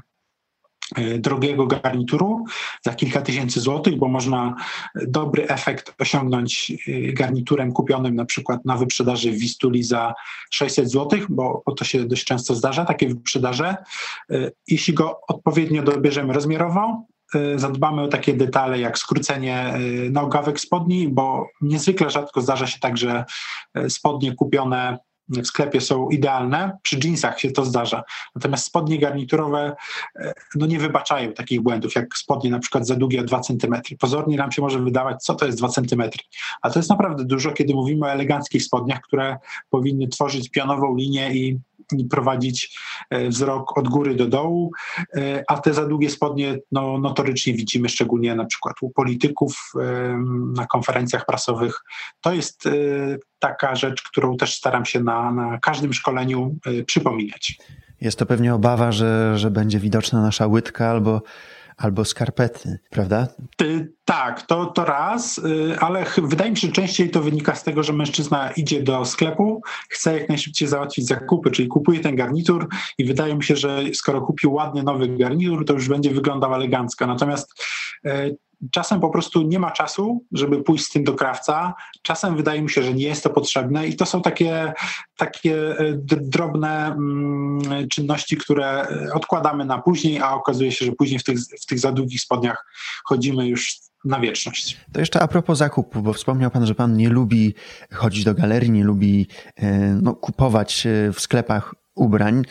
drogiego 1.18 1.66
garnituru 1.66 2.44
za 2.82 2.94
kilka 2.94 3.20
tysięcy 3.20 3.60
złotych, 3.60 3.96
bo 3.96 4.08
można 4.08 4.54
dobry 5.06 5.48
efekt 5.48 5.94
osiągnąć 6.00 6.72
e, 6.88 7.12
garniturem 7.12 7.72
kupionym 7.72 8.14
na 8.14 8.24
przykład 8.24 8.64
na 8.64 8.76
wyprzedaży 8.76 9.32
w 9.32 9.38
Wistuli 9.38 9.82
za 9.82 10.14
600 10.50 10.90
złotych, 10.90 11.26
bo, 11.30 11.62
bo 11.66 11.72
to 11.72 11.84
się 11.84 12.04
dość 12.04 12.24
często 12.24 12.54
zdarza, 12.54 12.84
takie 12.84 13.08
wyprzedaże. 13.08 13.76
E, 14.30 14.50
jeśli 14.68 14.94
go 14.94 15.20
odpowiednio 15.28 15.82
dobierzemy 15.82 16.32
rozmiarowo, 16.32 17.06
zadbamy 17.56 18.02
o 18.02 18.08
takie 18.08 18.34
detale 18.34 18.80
jak 18.80 18.98
skrócenie 18.98 19.74
nogawek 20.10 20.60
spodni, 20.60 21.08
bo 21.08 21.46
niezwykle 21.60 22.10
rzadko 22.10 22.40
zdarza 22.40 22.66
się 22.66 22.78
tak, 22.80 22.96
że 22.96 23.24
spodnie 23.88 24.34
kupione 24.34 24.98
w 25.28 25.46
sklepie 25.46 25.80
są 25.80 26.08
idealne, 26.08 26.78
przy 26.82 26.98
jeansach 27.04 27.40
się 27.40 27.50
to 27.50 27.64
zdarza. 27.64 28.02
Natomiast 28.34 28.64
spodnie 28.64 28.98
garniturowe 28.98 29.76
e, 30.16 30.32
no 30.54 30.66
nie 30.66 30.78
wybaczają 30.78 31.32
takich 31.32 31.60
błędów, 31.60 31.94
jak 31.94 32.16
spodnie 32.16 32.50
na 32.50 32.58
przykład 32.58 32.86
za 32.86 32.96
długie 32.96 33.20
o 33.20 33.24
2 33.24 33.40
cm. 33.40 33.74
Pozornie 33.98 34.36
nam 34.36 34.52
się 34.52 34.62
może 34.62 34.80
wydawać, 34.80 35.22
co 35.22 35.34
to 35.34 35.46
jest 35.46 35.58
2 35.58 35.68
cm, 35.68 36.02
a 36.62 36.70
to 36.70 36.78
jest 36.78 36.90
naprawdę 36.90 37.24
dużo, 37.24 37.52
kiedy 37.52 37.74
mówimy 37.74 38.06
o 38.06 38.10
eleganckich 38.10 38.64
spodniach, 38.64 39.00
które 39.00 39.38
powinny 39.70 40.08
tworzyć 40.08 40.50
pionową 40.50 40.96
linię 40.96 41.34
i 41.34 41.58
prowadzić 42.10 42.78
e, 43.10 43.28
wzrok 43.28 43.78
od 43.78 43.88
góry 43.88 44.14
do 44.14 44.26
dołu, 44.26 44.72
e, 45.16 45.44
a 45.48 45.58
te 45.58 45.74
za 45.74 45.86
długie 45.86 46.10
spodnie 46.10 46.58
no, 46.72 46.98
notorycznie 46.98 47.54
widzimy 47.54 47.88
szczególnie 47.88 48.34
na 48.34 48.44
przykład 48.44 48.76
u 48.80 48.90
polityków 48.90 49.72
na 50.56 50.66
konferencjach 50.66 51.26
prasowych. 51.26 51.80
To 52.20 52.32
jest 52.32 52.68
taka 53.42 53.74
rzecz, 53.74 54.02
którą 54.02 54.36
też 54.36 54.54
staram 54.54 54.84
się 54.84 55.00
na, 55.02 55.32
na 55.32 55.58
każdym 55.58 55.92
szkoleniu 55.92 56.56
przypominać. 56.86 57.58
Jest 58.00 58.18
to 58.18 58.26
pewnie 58.26 58.54
obawa, 58.54 58.92
że, 58.92 59.38
że 59.38 59.50
będzie 59.50 59.78
widoczna 59.78 60.22
nasza 60.22 60.46
łydka 60.46 60.90
albo 60.90 61.22
albo 61.76 62.04
skarpety, 62.04 62.78
prawda? 62.90 63.28
Tak, 64.04 64.42
to, 64.42 64.66
to 64.66 64.84
raz, 64.84 65.38
y, 65.38 65.76
ale 65.80 66.04
wydaje 66.22 66.50
mi 66.50 66.56
się, 66.56 66.66
że 66.66 66.72
częściej 66.72 67.10
to 67.10 67.20
wynika 67.20 67.54
z 67.54 67.64
tego, 67.64 67.82
że 67.82 67.92
mężczyzna 67.92 68.50
idzie 68.50 68.82
do 68.82 69.04
sklepu, 69.04 69.62
chce 69.88 70.18
jak 70.18 70.28
najszybciej 70.28 70.68
załatwić 70.68 71.06
zakupy, 71.06 71.50
czyli 71.50 71.68
kupuje 71.68 72.00
ten 72.00 72.16
garnitur 72.16 72.68
i 72.98 73.04
wydaje 73.04 73.34
mi 73.34 73.44
się, 73.44 73.56
że 73.56 73.82
skoro 73.94 74.20
kupił 74.20 74.52
ładny 74.52 74.82
nowy 74.82 75.08
garnitur, 75.08 75.64
to 75.64 75.72
już 75.72 75.88
będzie 75.88 76.10
wyglądał 76.10 76.54
elegancko. 76.54 77.06
Natomiast 77.06 77.64
y, 78.06 78.36
czasem 78.70 79.00
po 79.00 79.10
prostu 79.10 79.42
nie 79.42 79.58
ma 79.58 79.70
czasu, 79.70 80.24
żeby 80.32 80.62
pójść 80.62 80.84
z 80.84 80.90
tym 80.90 81.04
do 81.04 81.14
krawca. 81.14 81.74
Czasem 82.02 82.36
wydaje 82.36 82.62
mi 82.62 82.70
się, 82.70 82.82
że 82.82 82.94
nie 82.94 83.04
jest 83.04 83.22
to 83.22 83.30
potrzebne 83.30 83.86
i 83.86 83.96
to 83.96 84.06
są 84.06 84.22
takie, 84.22 84.72
takie 85.16 85.78
e, 85.78 85.92
drobne 86.06 86.86
mm, 86.86 87.88
czynności, 87.88 88.36
które 88.36 88.88
odkładamy 89.14 89.64
na 89.64 89.78
później, 89.78 90.20
a 90.20 90.34
okazuje 90.34 90.72
się, 90.72 90.86
że 90.86 90.92
później 90.92 91.18
w 91.18 91.24
tych, 91.24 91.38
w 91.62 91.66
tych 91.66 91.78
za 91.78 91.92
długich 91.92 92.20
spodniach 92.20 92.66
chodzimy 93.04 93.48
już 93.48 93.76
na 94.04 94.20
wieczność. 94.20 94.80
To 94.92 95.00
jeszcze 95.00 95.20
a 95.20 95.28
propos 95.28 95.58
zakupu, 95.58 96.02
bo 96.02 96.12
wspomniał 96.12 96.50
Pan, 96.50 96.66
że 96.66 96.74
Pan 96.74 96.96
nie 96.96 97.08
lubi 97.08 97.54
chodzić 97.92 98.24
do 98.24 98.34
galerii, 98.34 98.70
nie 98.70 98.84
lubi 98.84 99.26
e, 99.56 99.98
no, 100.02 100.14
kupować 100.14 100.86
e, 100.86 101.12
w 101.12 101.20
sklepach 101.20 101.74
ubrań. 101.94 102.42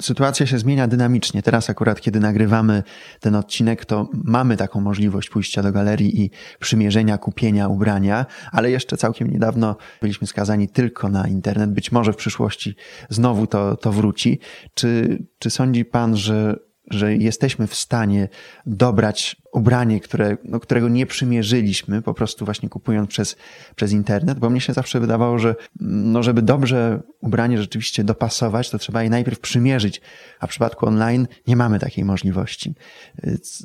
Sytuacja 0.00 0.46
się 0.46 0.58
zmienia 0.58 0.86
dynamicznie. 0.86 1.42
Teraz 1.42 1.70
akurat, 1.70 2.00
kiedy 2.00 2.20
nagrywamy 2.20 2.82
ten 3.20 3.34
odcinek, 3.34 3.84
to 3.84 4.08
mamy 4.12 4.56
taką 4.56 4.80
możliwość 4.80 5.30
pójścia 5.30 5.62
do 5.62 5.72
galerii 5.72 6.22
i 6.22 6.30
przymierzenia, 6.60 7.18
kupienia 7.18 7.68
ubrania, 7.68 8.26
ale 8.52 8.70
jeszcze 8.70 8.96
całkiem 8.96 9.30
niedawno 9.30 9.76
byliśmy 10.00 10.26
skazani 10.26 10.68
tylko 10.68 11.08
na 11.08 11.28
internet. 11.28 11.70
Być 11.70 11.92
może 11.92 12.12
w 12.12 12.16
przyszłości 12.16 12.76
znowu 13.08 13.46
to, 13.46 13.76
to 13.76 13.92
wróci. 13.92 14.40
Czy, 14.74 15.18
czy 15.38 15.50
sądzi 15.50 15.84
pan, 15.84 16.16
że 16.16 16.56
że 16.92 17.16
jesteśmy 17.16 17.66
w 17.66 17.74
stanie 17.74 18.28
dobrać 18.66 19.36
ubranie, 19.52 20.00
które, 20.00 20.36
no, 20.44 20.60
którego 20.60 20.88
nie 20.88 21.06
przymierzyliśmy, 21.06 22.02
po 22.02 22.14
prostu 22.14 22.44
właśnie 22.44 22.68
kupując 22.68 23.10
przez, 23.10 23.36
przez 23.76 23.92
internet, 23.92 24.38
bo 24.38 24.50
mnie 24.50 24.60
się 24.60 24.72
zawsze 24.72 25.00
wydawało, 25.00 25.38
że 25.38 25.54
no, 25.80 26.22
żeby 26.22 26.42
dobrze 26.42 27.02
ubranie 27.20 27.58
rzeczywiście 27.58 28.04
dopasować, 28.04 28.70
to 28.70 28.78
trzeba 28.78 29.02
je 29.02 29.10
najpierw 29.10 29.40
przymierzyć, 29.40 30.00
a 30.40 30.46
w 30.46 30.50
przypadku 30.50 30.86
online 30.86 31.28
nie 31.46 31.56
mamy 31.56 31.78
takiej 31.78 32.04
możliwości. 32.04 32.74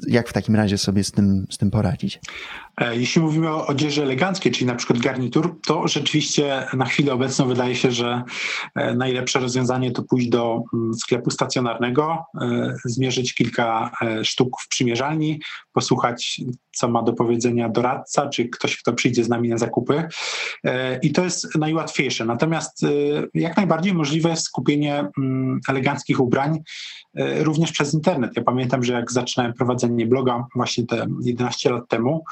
Jak 0.08 0.30
w 0.30 0.34
takim 0.34 0.56
razie 0.56 0.78
sobie 0.78 1.04
z 1.04 1.12
tym, 1.12 1.48
z 1.50 1.58
tym 1.58 1.72
poradzić? 1.72 2.20
E, 2.78 2.96
jeśli 2.96 3.22
mówimy 3.22 3.50
o 3.50 3.68
odzieży 3.68 4.04
eleganckiej, 4.04 4.52
czyli 4.52 4.66
na 4.66 4.76
przykład 4.76 5.00
garnitur, 5.00 5.60
to 5.68 5.88
rzeczywiście 5.88 6.68
na 6.74 6.86
chwilę 6.86 7.14
obecną 7.14 7.48
wydaje 7.48 7.76
się, 7.76 7.92
że 7.92 8.24
e, 8.76 8.96
najlepsze 8.96 9.40
rozwiązanie 9.40 9.92
to 9.92 10.04
pójść 10.04 10.30
do 10.30 10.62
mm, 10.74 10.94
sklepu 10.94 11.32
stacjonarnego, 11.32 12.26
e, 12.42 12.74
kilka 13.24 13.92
sztuk 14.24 14.62
w 14.62 14.68
przymierzalni, 14.68 15.40
posłuchać, 15.78 16.42
co 16.72 16.88
ma 16.88 17.04
do 17.04 17.14
powiedzenia 17.14 17.70
doradca, 17.70 18.30
czy 18.30 18.50
ktoś, 18.50 18.78
kto 18.78 18.94
przyjdzie 18.94 19.24
z 19.24 19.30
nami 19.30 19.50
na 19.50 19.58
zakupy. 19.58 20.08
E, 20.64 21.00
I 21.00 21.12
to 21.12 21.24
jest 21.24 21.56
najłatwiejsze. 21.56 22.26
Natomiast 22.26 22.84
e, 22.84 22.88
jak 23.34 23.58
najbardziej 23.58 23.94
możliwe 23.94 24.30
jest 24.30 24.50
kupienie 24.50 25.08
mm, 25.18 25.60
eleganckich 25.70 26.20
ubrań 26.20 26.60
e, 27.16 27.44
również 27.44 27.72
przez 27.72 27.94
internet. 27.94 28.32
Ja 28.36 28.44
pamiętam, 28.44 28.84
że 28.84 28.94
jak 28.94 29.12
zaczynałem 29.12 29.54
prowadzenie 29.54 30.08
bloga 30.08 30.46
właśnie 30.56 30.86
te 30.86 31.08
11 31.22 31.70
lat 31.70 31.90
temu 31.90 32.24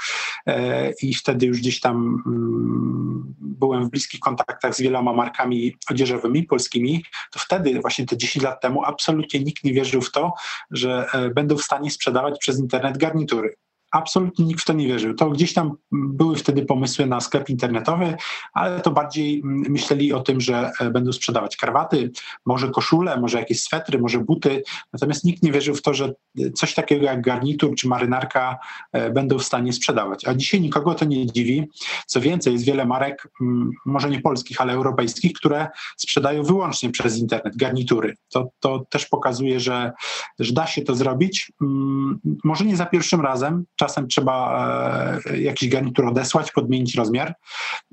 i 1.02 1.14
wtedy 1.14 1.46
już 1.46 1.60
gdzieś 1.60 1.80
tam 1.80 2.24
mm, 2.28 3.36
byłem 3.40 3.86
w 3.86 3.90
bliskich 3.90 4.20
kontaktach 4.20 4.76
z 4.76 4.82
wieloma 4.82 5.14
markami 5.14 5.76
odzieżowymi 5.90 6.44
polskimi, 6.44 7.04
to 7.32 7.40
wtedy 7.40 7.80
właśnie 7.82 8.06
te 8.06 8.18
10 8.18 8.46
lat 8.46 8.62
temu 8.62 8.84
absolutnie 8.84 9.40
nikt 9.40 9.64
nie 9.64 9.74
wierzył 9.74 10.02
w 10.02 10.12
to, 10.12 10.34
że 10.72 11.06
będą 11.36 11.58
w 11.58 11.64
stanie 11.64 11.92
sprzedawać 11.92 12.40
przez 12.40 12.60
internet 12.60 12.98
garnitur 12.98 13.35
garnitury. 13.36 13.65
Absolutnie 13.96 14.46
nikt 14.46 14.62
w 14.62 14.66
to 14.66 14.74
nie 14.74 14.88
wierzył. 14.88 15.14
To 15.14 15.30
gdzieś 15.30 15.54
tam 15.54 15.72
były 15.92 16.36
wtedy 16.36 16.66
pomysły 16.66 17.06
na 17.06 17.20
sklep 17.20 17.50
internetowy, 17.50 18.16
ale 18.54 18.80
to 18.80 18.92
bardziej 18.92 19.40
mm, 19.40 19.72
myśleli 19.72 20.14
o 20.14 20.20
tym, 20.20 20.42
że 20.42 20.72
e, 20.80 20.90
będą 20.90 21.14
sprzedawać 21.14 21.58
karwaty, 21.58 22.12
może 22.46 22.70
koszule, 22.70 23.20
może 23.20 23.40
jakieś 23.40 23.64
swetry, 23.64 24.00
może 24.00 24.20
buty. 24.20 24.64
Natomiast 24.94 25.24
nikt 25.24 25.44
nie 25.44 25.52
wierzył 25.52 25.76
w 25.76 25.82
to, 25.82 25.94
że 25.94 26.14
e, 26.40 26.52
coś 26.52 26.74
takiego 26.74 27.06
jak 27.06 27.22
garnitur 27.22 27.76
czy 27.76 27.88
marynarka 27.88 28.58
e, 28.92 29.12
będą 29.12 29.38
w 29.38 29.44
stanie 29.44 29.74
sprzedawać. 29.74 30.28
A 30.28 30.34
dzisiaj 30.34 30.62
nikogo 30.62 30.94
to 30.94 31.06
nie 31.06 31.26
dziwi. 31.26 31.70
Co 32.06 32.22
więcej, 32.22 32.54
jest 32.54 32.66
wiele 32.66 32.86
marek, 32.86 33.28
mm, 33.42 33.72
może 33.86 34.10
nie 34.10 34.22
polskich, 34.22 34.62
ale 34.62 34.74
europejskich, 34.74 35.34
które 35.34 35.68
sprzedają 35.98 36.44
wyłącznie 36.44 36.90
przez 36.90 37.18
internet 37.18 37.58
garnitury. 37.58 38.16
To, 38.34 38.50
to 38.60 38.86
też 38.90 39.06
pokazuje, 39.06 39.60
że, 39.60 39.92
że 40.40 40.54
da 40.54 40.68
się 40.68 40.82
to 40.82 40.96
zrobić. 40.96 41.52
Mm, 41.62 42.20
może 42.44 42.66
nie 42.66 42.76
za 42.76 42.86
pierwszym 42.86 43.22
razem, 43.22 43.66
czasem 43.88 44.08
trzeba 44.08 45.22
e, 45.26 45.38
jakiś 45.38 45.70
garnitur 45.70 46.06
odesłać, 46.06 46.52
podmienić 46.52 46.96
rozmiar. 46.96 47.34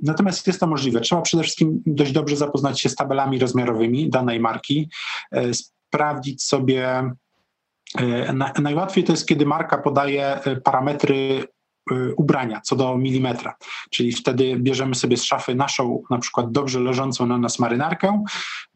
Natomiast 0.03 0.47
jest 0.47 0.61
to 0.61 0.67
możliwe. 0.67 1.01
Trzeba 1.01 1.23
przede 1.23 1.43
wszystkim 1.43 1.83
dość 1.87 2.13
dobrze 2.13 2.37
zapoznać 2.37 2.81
się 2.81 2.89
z 2.89 2.95
tabelami 2.95 3.39
rozmiarowymi 3.39 4.11
danej 4.11 4.41
marki, 4.41 4.91
e, 5.33 5.55
sprawdzić 5.55 6.43
sobie. 6.43 7.11
E, 7.99 8.33
najłatwiej 8.63 9.05
to 9.05 9.13
jest, 9.13 9.29
kiedy 9.29 9.47
marka 9.47 9.79
podaje 9.79 10.39
parametry 10.65 11.45
ubrania 12.17 12.61
co 12.61 12.77
do 12.77 12.97
milimetra. 12.97 13.55
Czyli 13.91 14.13
wtedy 14.13 14.57
bierzemy 14.57 14.95
sobie 14.95 15.17
z 15.17 15.25
szafy 15.25 15.55
naszą, 15.55 16.03
na 16.11 16.19
przykład 16.19 16.53
dobrze 16.53 16.81
leżącą 16.81 17.27
na 17.27 17.39
nas 17.39 17.59
marynarkę, 17.59 18.25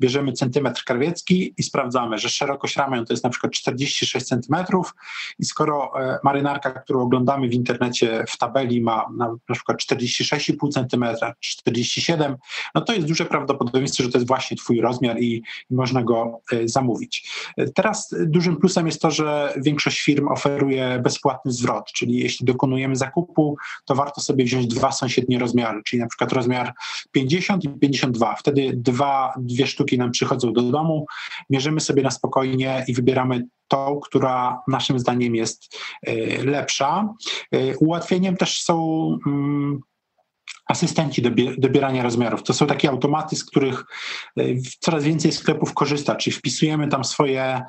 bierzemy 0.01 0.33
centymetr 0.33 0.85
krawiecki 0.85 1.55
i 1.59 1.63
sprawdzamy, 1.63 2.19
że 2.19 2.29
szerokość 2.29 2.77
ramion 2.77 3.07
to 3.07 3.13
jest 3.13 3.25
na 3.25 3.31
przykład 3.31 3.53
46 3.53 4.27
centymetrów 4.27 4.95
i 5.39 5.45
skoro 5.45 6.01
e, 6.01 6.19
marynarka, 6.25 6.71
którą 6.71 7.03
oglądamy 7.03 7.49
w 7.49 7.55
internecie 7.55 8.25
w 8.29 8.39
tabeli 8.39 8.81
ma 8.81 9.07
na, 9.17 9.37
na 9.49 9.55
przykład 9.55 9.79
46,5 9.79 10.73
centymetra, 10.73 11.35
47, 11.41 12.37
no 12.75 12.81
to 12.81 12.93
jest 12.93 13.07
duże 13.07 13.25
prawdopodobieństwo, 13.25 14.03
że 14.03 14.11
to 14.11 14.19
jest 14.19 14.29
właśnie 14.29 14.57
twój 14.57 14.81
rozmiar 14.81 15.19
i, 15.19 15.43
i 15.71 15.75
można 15.75 16.03
go 16.03 16.41
e, 16.53 16.69
zamówić. 16.69 17.31
E, 17.57 17.69
teraz 17.69 18.15
dużym 18.27 18.57
plusem 18.57 18.87
jest 18.87 19.03
to, 19.03 19.11
że 19.11 19.55
większość 19.57 20.01
firm 20.01 20.29
oferuje 20.29 21.01
bezpłatny 21.03 21.53
zwrot, 21.53 21.93
czyli 21.93 22.15
jeśli 22.15 22.47
dokonujemy 22.47 22.96
zakupu, 22.97 23.57
to 23.85 23.95
warto 23.95 24.21
sobie 24.21 24.45
wziąć 24.45 24.67
dwa 24.67 24.93
sąsiednie 24.93 25.39
rozmiary, 25.39 25.83
czyli 25.85 26.03
na 26.03 26.09
przykład 26.09 26.33
rozmiar 26.33 26.73
50 27.13 27.65
i 27.65 27.69
52. 27.69 28.35
Wtedy 28.35 28.73
dwa, 28.77 29.35
dwie 29.39 29.67
sztuki 29.67 29.99
nam 29.99 30.11
przychodzą 30.11 30.53
do 30.53 30.63
domu, 30.63 31.07
mierzymy 31.51 31.81
sobie 31.81 32.03
na 32.03 32.11
spokojnie 32.11 32.85
i 32.89 32.95
wybieramy 32.95 33.47
tą, 33.69 34.01
która 34.01 34.61
naszym 34.69 34.99
zdaniem 34.99 35.35
jest 35.35 35.77
e, 36.03 36.45
lepsza. 36.45 37.15
E, 37.53 37.77
ułatwieniem 37.77 38.37
też 38.37 38.63
są 38.63 39.09
mm, 39.27 39.81
asystenci 40.67 41.23
do 41.23 41.31
dobierania 41.59 42.03
rozmiarów. 42.03 42.43
To 42.43 42.53
są 42.53 42.67
takie 42.67 42.91
automaty, 42.91 43.37
z 43.37 43.45
których 43.45 43.85
e, 44.39 44.43
coraz 44.81 45.05
więcej 45.05 45.33
sklepów 45.33 45.75
korzysta, 45.75 46.15
czyli 46.15 46.37
wpisujemy 46.37 46.89
tam 46.89 47.05
swoje 47.05 47.63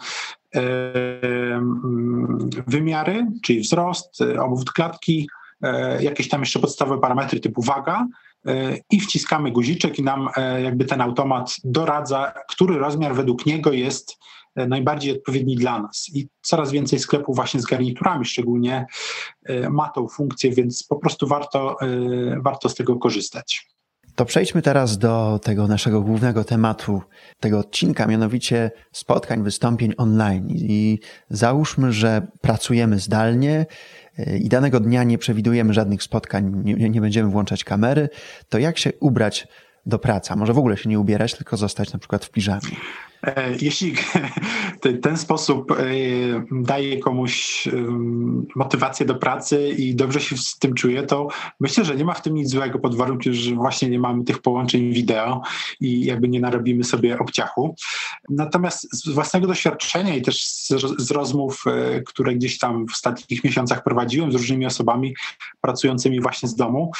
mm, 0.53 2.49
wymiary, 2.67 3.25
czyli 3.43 3.59
wzrost, 3.59 4.19
obwód 4.39 4.71
klatki, 4.71 5.29
jakieś 5.99 6.29
tam 6.29 6.39
jeszcze 6.39 6.59
podstawowe 6.59 7.01
parametry 7.01 7.39
typu 7.39 7.61
waga 7.61 8.07
i 8.91 8.99
wciskamy 8.99 9.51
guziczek 9.51 9.99
i 9.99 10.03
nam 10.03 10.29
jakby 10.63 10.85
ten 10.85 11.01
automat 11.01 11.55
doradza, 11.63 12.33
który 12.49 12.77
rozmiar 12.77 13.15
według 13.15 13.45
niego 13.45 13.71
jest 13.71 14.17
najbardziej 14.67 15.11
odpowiedni 15.11 15.55
dla 15.55 15.81
nas. 15.81 16.05
I 16.13 16.27
coraz 16.41 16.71
więcej 16.71 16.99
sklepów 16.99 17.35
właśnie 17.35 17.59
z 17.59 17.65
garniturami 17.65 18.25
szczególnie 18.25 18.85
e, 19.45 19.69
ma 19.69 19.89
tą 19.89 20.07
funkcję, 20.07 20.51
więc 20.51 20.83
po 20.83 20.95
prostu 20.95 21.27
warto, 21.27 21.81
e, 21.81 21.87
warto 22.41 22.69
z 22.69 22.75
tego 22.75 22.95
korzystać. 22.95 23.67
To 24.17 24.25
przejdźmy 24.25 24.61
teraz 24.61 24.97
do 24.97 25.39
tego 25.43 25.67
naszego 25.67 26.01
głównego 26.01 26.43
tematu 26.43 27.01
tego 27.39 27.59
odcinka, 27.59 28.07
mianowicie 28.07 28.71
spotkań, 28.91 29.43
wystąpień 29.43 29.93
online. 29.97 30.47
I 30.49 30.99
załóżmy, 31.29 31.93
że 31.93 32.27
pracujemy 32.41 32.99
zdalnie 32.99 33.65
e, 34.17 34.37
i 34.37 34.49
danego 34.49 34.79
dnia 34.79 35.03
nie 35.03 35.17
przewidujemy 35.17 35.73
żadnych 35.73 36.03
spotkań, 36.03 36.61
nie, 36.63 36.89
nie 36.89 37.01
będziemy 37.01 37.29
włączać 37.29 37.63
kamery, 37.63 38.09
to 38.49 38.59
jak 38.59 38.77
się 38.77 38.91
ubrać 38.99 39.47
do 39.87 39.99
pracy? 39.99 40.33
A 40.33 40.35
może 40.35 40.53
w 40.53 40.57
ogóle 40.57 40.77
się 40.77 40.89
nie 40.89 40.99
ubierać, 40.99 41.35
tylko 41.35 41.57
zostać 41.57 41.93
na 41.93 41.99
przykład 41.99 42.25
w 42.25 42.29
piżamie? 42.29 42.61
E, 43.23 43.55
jeśli 43.61 43.93
ten 45.01 45.17
sposób 45.17 45.71
e, 45.71 45.75
daje 46.51 46.99
komuś 46.99 47.67
motywację 48.55 49.05
do 49.05 49.15
pracy 49.15 49.69
i 49.69 49.95
dobrze 49.95 50.21
się 50.21 50.37
z 50.37 50.57
tym 50.59 50.73
czuje, 50.73 51.03
to 51.03 51.27
myślę, 51.59 51.85
że 51.85 51.95
nie 51.95 52.05
ma 52.05 52.13
w 52.13 52.21
tym 52.21 52.33
nic 52.33 52.49
złego 52.49 52.79
pod 52.79 52.95
warunkiem, 52.95 53.33
że 53.33 53.55
właśnie 53.55 53.89
nie 53.89 53.99
mamy 53.99 54.23
tych 54.23 54.39
połączeń 54.39 54.93
wideo 54.93 55.41
i 55.79 56.05
jakby 56.05 56.27
nie 56.27 56.39
narobimy 56.39 56.83
sobie 56.83 57.19
obciachu. 57.19 57.75
Natomiast 58.29 58.87
z 58.95 59.09
własnego 59.09 59.47
doświadczenia 59.47 60.15
i 60.15 60.21
też 60.21 60.47
z, 60.97 61.11
rozmów, 61.11 61.63
e, 61.67 62.01
które 62.01 62.35
gdzieś 62.35 62.57
tam 62.57 62.87
w 62.87 62.91
ostatnich 62.91 63.43
miesiącach 63.43 63.83
prowadziłem 63.83 64.31
z 64.31 64.35
różnymi 64.35 64.65
osobami 64.65 65.15
pracującymi 65.61 66.21
właśnie 66.21 66.49
z 66.49 66.55
domu, 66.55 66.91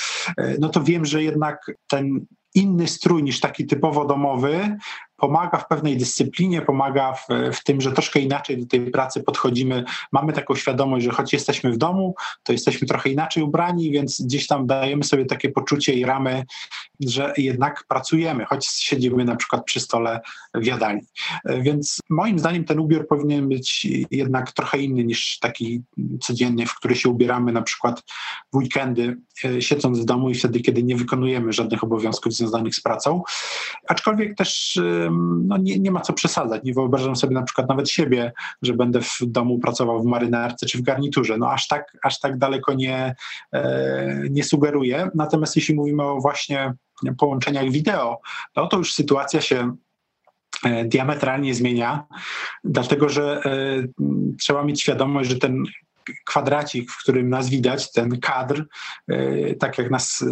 no 0.60 0.70
to 0.70 0.84
wiem, 0.84 1.06
że 1.06 1.24
jednak 1.24 1.72
ten 1.88 2.26
inny 2.58 2.88
strój 2.88 3.24
niż 3.24 3.40
taki 3.40 3.66
typowo 3.66 4.06
domowy 4.06 4.78
pomaga 5.18 5.58
w 5.58 5.68
pewnej 5.68 5.98
dyscyplinie, 5.98 6.62
pomaga 6.62 7.14
w, 7.14 7.28
w, 7.54 7.64
tym, 7.64 7.82
że 7.82 7.92
troszkę 7.92 8.20
inaczej 8.20 8.58
do 8.58 8.66
tej 8.66 8.92
pracy 8.92 9.24
podchodzimy. 9.24 9.84
Mamy 10.12 10.34
taką 10.34 10.56
świadomość, 10.56 11.06
że 11.06 11.12
choć 11.12 11.34
jesteśmy 11.34 11.72
w 11.72 11.78
domu, 11.78 12.16
to 12.44 12.52
jesteśmy 12.52 12.88
trochę 12.88 13.10
inaczej 13.10 13.44
ubrani, 13.44 13.92
więc 13.92 14.22
gdzieś 14.22 14.48
tam 14.48 14.68
dajemy 14.68 15.04
sobie 15.04 15.26
takie 15.26 15.50
poczucie 15.50 15.94
i 15.94 16.06
ramy, 16.06 16.46
że 17.00 17.34
jednak 17.38 17.84
pracujemy, 17.88 18.46
choć 18.46 18.68
siedzimy 18.68 19.26
na 19.26 19.36
przykład 19.36 19.64
przy 19.66 19.80
stole 19.80 20.20
w 20.54 20.66
jadalni. 20.66 21.02
Więc 21.46 22.00
moim 22.10 22.40
zdaniem 22.40 22.64
ten 22.64 22.80
ubiór 22.80 23.08
powinien 23.08 23.50
być 23.50 23.88
jednak 24.12 24.52
trochę 24.52 24.78
inny 24.78 25.04
niż 25.04 25.40
taki 25.40 25.82
codziennie, 26.22 26.68
w 26.68 26.76
który 26.76 26.96
się 26.96 27.10
ubieramy 27.10 27.52
na 27.52 27.62
przykład 27.62 28.04
w 28.54 28.58
weekendy, 28.58 29.18
e, 29.44 29.62
siedząc 29.62 30.00
w 30.00 30.06
domu 30.06 30.30
i 30.30 30.36
wtedy, 30.36 30.60
kiedy 30.60 30.84
nie 30.84 30.96
wykonujemy 30.96 31.54
żadnych 31.54 31.84
obowiązków 31.84 32.34
związanych 32.34 32.76
z 32.76 32.82
pracą. 32.82 33.24
Aczkolwiek 33.88 34.36
też 34.36 34.80
no 35.44 35.58
nie, 35.58 35.80
nie 35.80 35.92
ma 35.92 36.02
co 36.02 36.14
przesadzać. 36.14 36.64
Nie 36.64 36.74
wyobrażam 36.74 37.16
sobie 37.16 37.34
na 37.34 37.44
przykład 37.44 37.70
nawet 37.70 37.90
siebie, 37.90 38.32
że 38.62 38.74
będę 38.74 39.02
w 39.02 39.18
domu 39.22 39.60
pracował 39.60 40.04
w 40.04 40.06
marynarce 40.06 40.66
czy 40.66 40.78
w 40.78 40.82
garniturze. 40.82 41.38
No 41.38 41.52
aż 41.52 41.68
tak, 41.68 41.98
aż 42.04 42.20
tak 42.20 42.38
daleko 42.38 42.74
nie, 42.74 43.16
e, 43.54 44.22
nie 44.30 44.44
sugeruję. 44.44 45.10
Natomiast 45.16 45.56
jeśli 45.56 45.76
mówimy 45.76 46.04
o 46.04 46.20
właśnie 46.22 46.74
połączeniach 47.18 47.70
wideo, 47.70 48.20
no 48.56 48.68
to 48.68 48.78
już 48.78 48.94
sytuacja 48.94 49.42
się 49.42 49.76
e, 50.64 50.86
diametralnie 50.86 51.54
zmienia, 51.54 52.04
dlatego 52.64 53.10
że 53.10 53.42
e, 53.46 53.84
trzeba 54.40 54.64
mieć 54.64 54.82
świadomość, 54.82 55.30
że 55.30 55.36
ten 55.36 55.64
kwadracik, 56.26 56.92
w 56.92 56.98
którym 56.98 57.30
nas 57.30 57.50
widać, 57.50 57.92
ten 57.92 58.20
kadr, 58.20 58.66
e, 59.08 59.56
tak 59.56 59.78
jak 59.78 59.92
nas 59.92 60.26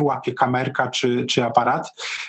łapie 0.00 0.34
kamerka 0.34 0.90
czy, 0.90 1.26
czy 1.26 1.44
aparat, 1.44 1.88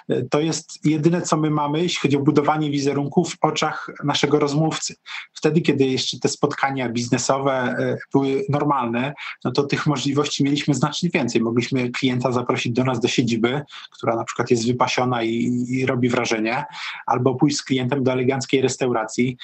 e, 0.10 0.22
to 0.22 0.40
jest 0.40 0.86
jedyne, 0.86 1.22
co 1.22 1.38
my 1.38 1.50
mamy, 1.50 1.82
jeśli 1.82 2.00
chodzi 2.00 2.18
o 2.18 2.20
budowanie 2.20 2.72
wizerunku 2.72 3.26
w 3.26 3.38
oczach 3.42 3.92
naszego 4.04 4.40
rozmówcy. 4.40 4.96
Wtedy, 5.34 5.62
kiedy 5.62 5.86
jeszcze 5.86 6.20
te 6.20 6.30
spotkania 6.30 6.90
biznesowe 6.90 7.52
e, 7.54 7.98
były 8.14 8.46
normalne, 8.50 9.14
no 9.44 9.52
to 9.52 9.64
tych 9.64 9.88
możliwości 9.88 10.44
mieliśmy 10.44 10.74
znacznie 10.74 11.10
więcej. 11.10 11.42
Mogliśmy 11.42 11.90
klienta 11.90 12.32
zaprosić 12.32 12.74
do 12.74 12.84
nas 12.84 13.00
do 13.00 13.08
siedziby, 13.08 13.62
która 13.92 14.16
na 14.16 14.24
przykład 14.24 14.52
jest 14.52 14.68
wypasiona 14.68 15.24
i, 15.24 15.66
i 15.70 15.86
robi 15.86 16.10
wrażenie, 16.10 16.66
albo 17.06 17.36
pójść 17.36 17.58
z 17.58 17.64
klientem 17.64 18.04
do 18.04 18.12
eleganckiej 18.12 18.62
restauracji. 18.62 19.38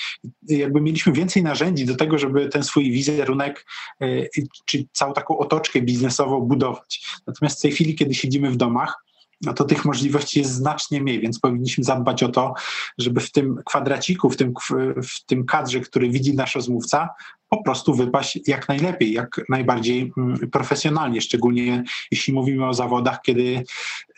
Jakby 0.48 0.82
mieliśmy 0.82 1.14
więcej 1.14 1.44
narzędzi 1.44 1.86
do 1.86 1.96
tego, 1.96 2.18
żeby 2.18 2.50
ten 2.50 2.64
swój 2.64 2.92
wizerunek 2.92 3.15
wizerunek, 3.16 3.66
e, 4.02 4.06
czy 4.66 4.86
całą 4.92 5.14
taką 5.14 5.38
otoczkę 5.38 5.82
biznesową 5.82 6.42
budować. 6.42 7.06
Natomiast 7.28 7.60
w 7.60 7.62
tej 7.62 7.72
chwili, 7.72 7.96
kiedy 7.96 8.14
siedzimy 8.14 8.52
w 8.52 8.58
domach, 8.58 9.06
no 9.42 9.54
to 9.54 9.64
tych 9.64 9.86
możliwości 9.86 10.40
jest 10.40 10.52
znacznie 10.52 11.02
mniej, 11.02 11.20
więc 11.20 11.40
powinniśmy 11.40 11.84
zadbać 11.84 12.24
o 12.24 12.30
to, 12.30 12.54
żeby 12.98 13.20
w 13.20 13.32
tym 13.32 13.62
kwadraciku, 13.66 14.30
w 14.30 14.38
tym, 14.38 14.54
w 15.04 15.26
tym 15.26 15.46
kadrze, 15.46 15.80
który 15.80 16.10
widzi 16.10 16.36
nasz 16.36 16.56
rozmówca, 16.56 17.10
po 17.50 17.64
prostu 17.64 17.94
wypaść 17.94 18.40
jak 18.48 18.68
najlepiej, 18.68 19.12
jak 19.12 19.42
najbardziej 19.50 20.14
mm, 20.18 20.50
profesjonalnie, 20.52 21.22
szczególnie 21.22 21.84
jeśli 22.12 22.34
mówimy 22.34 22.68
o 22.68 22.74
zawodach, 22.74 23.22
kiedy 23.22 23.64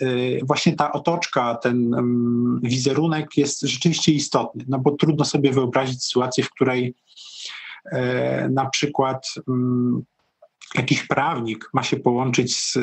e, 0.02 0.06
właśnie 0.46 0.76
ta 0.76 0.92
otoczka, 0.92 1.56
ten 1.56 1.94
mm, 1.94 2.60
wizerunek 2.64 3.38
jest 3.38 3.62
rzeczywiście 3.62 4.12
istotny, 4.12 4.66
no 4.68 4.80
bo 4.80 4.92
trudno 4.92 5.26
sobie 5.26 5.52
wyobrazić 5.52 6.04
sytuację, 6.04 6.44
w 6.44 6.50
której 6.50 6.94
na 8.50 8.70
przykład 8.70 9.34
mm, 9.48 10.04
jakiś 10.76 11.08
prawnik 11.08 11.70
ma 11.74 11.84
się 11.84 11.98
połączyć 11.98 12.56
z, 12.56 12.74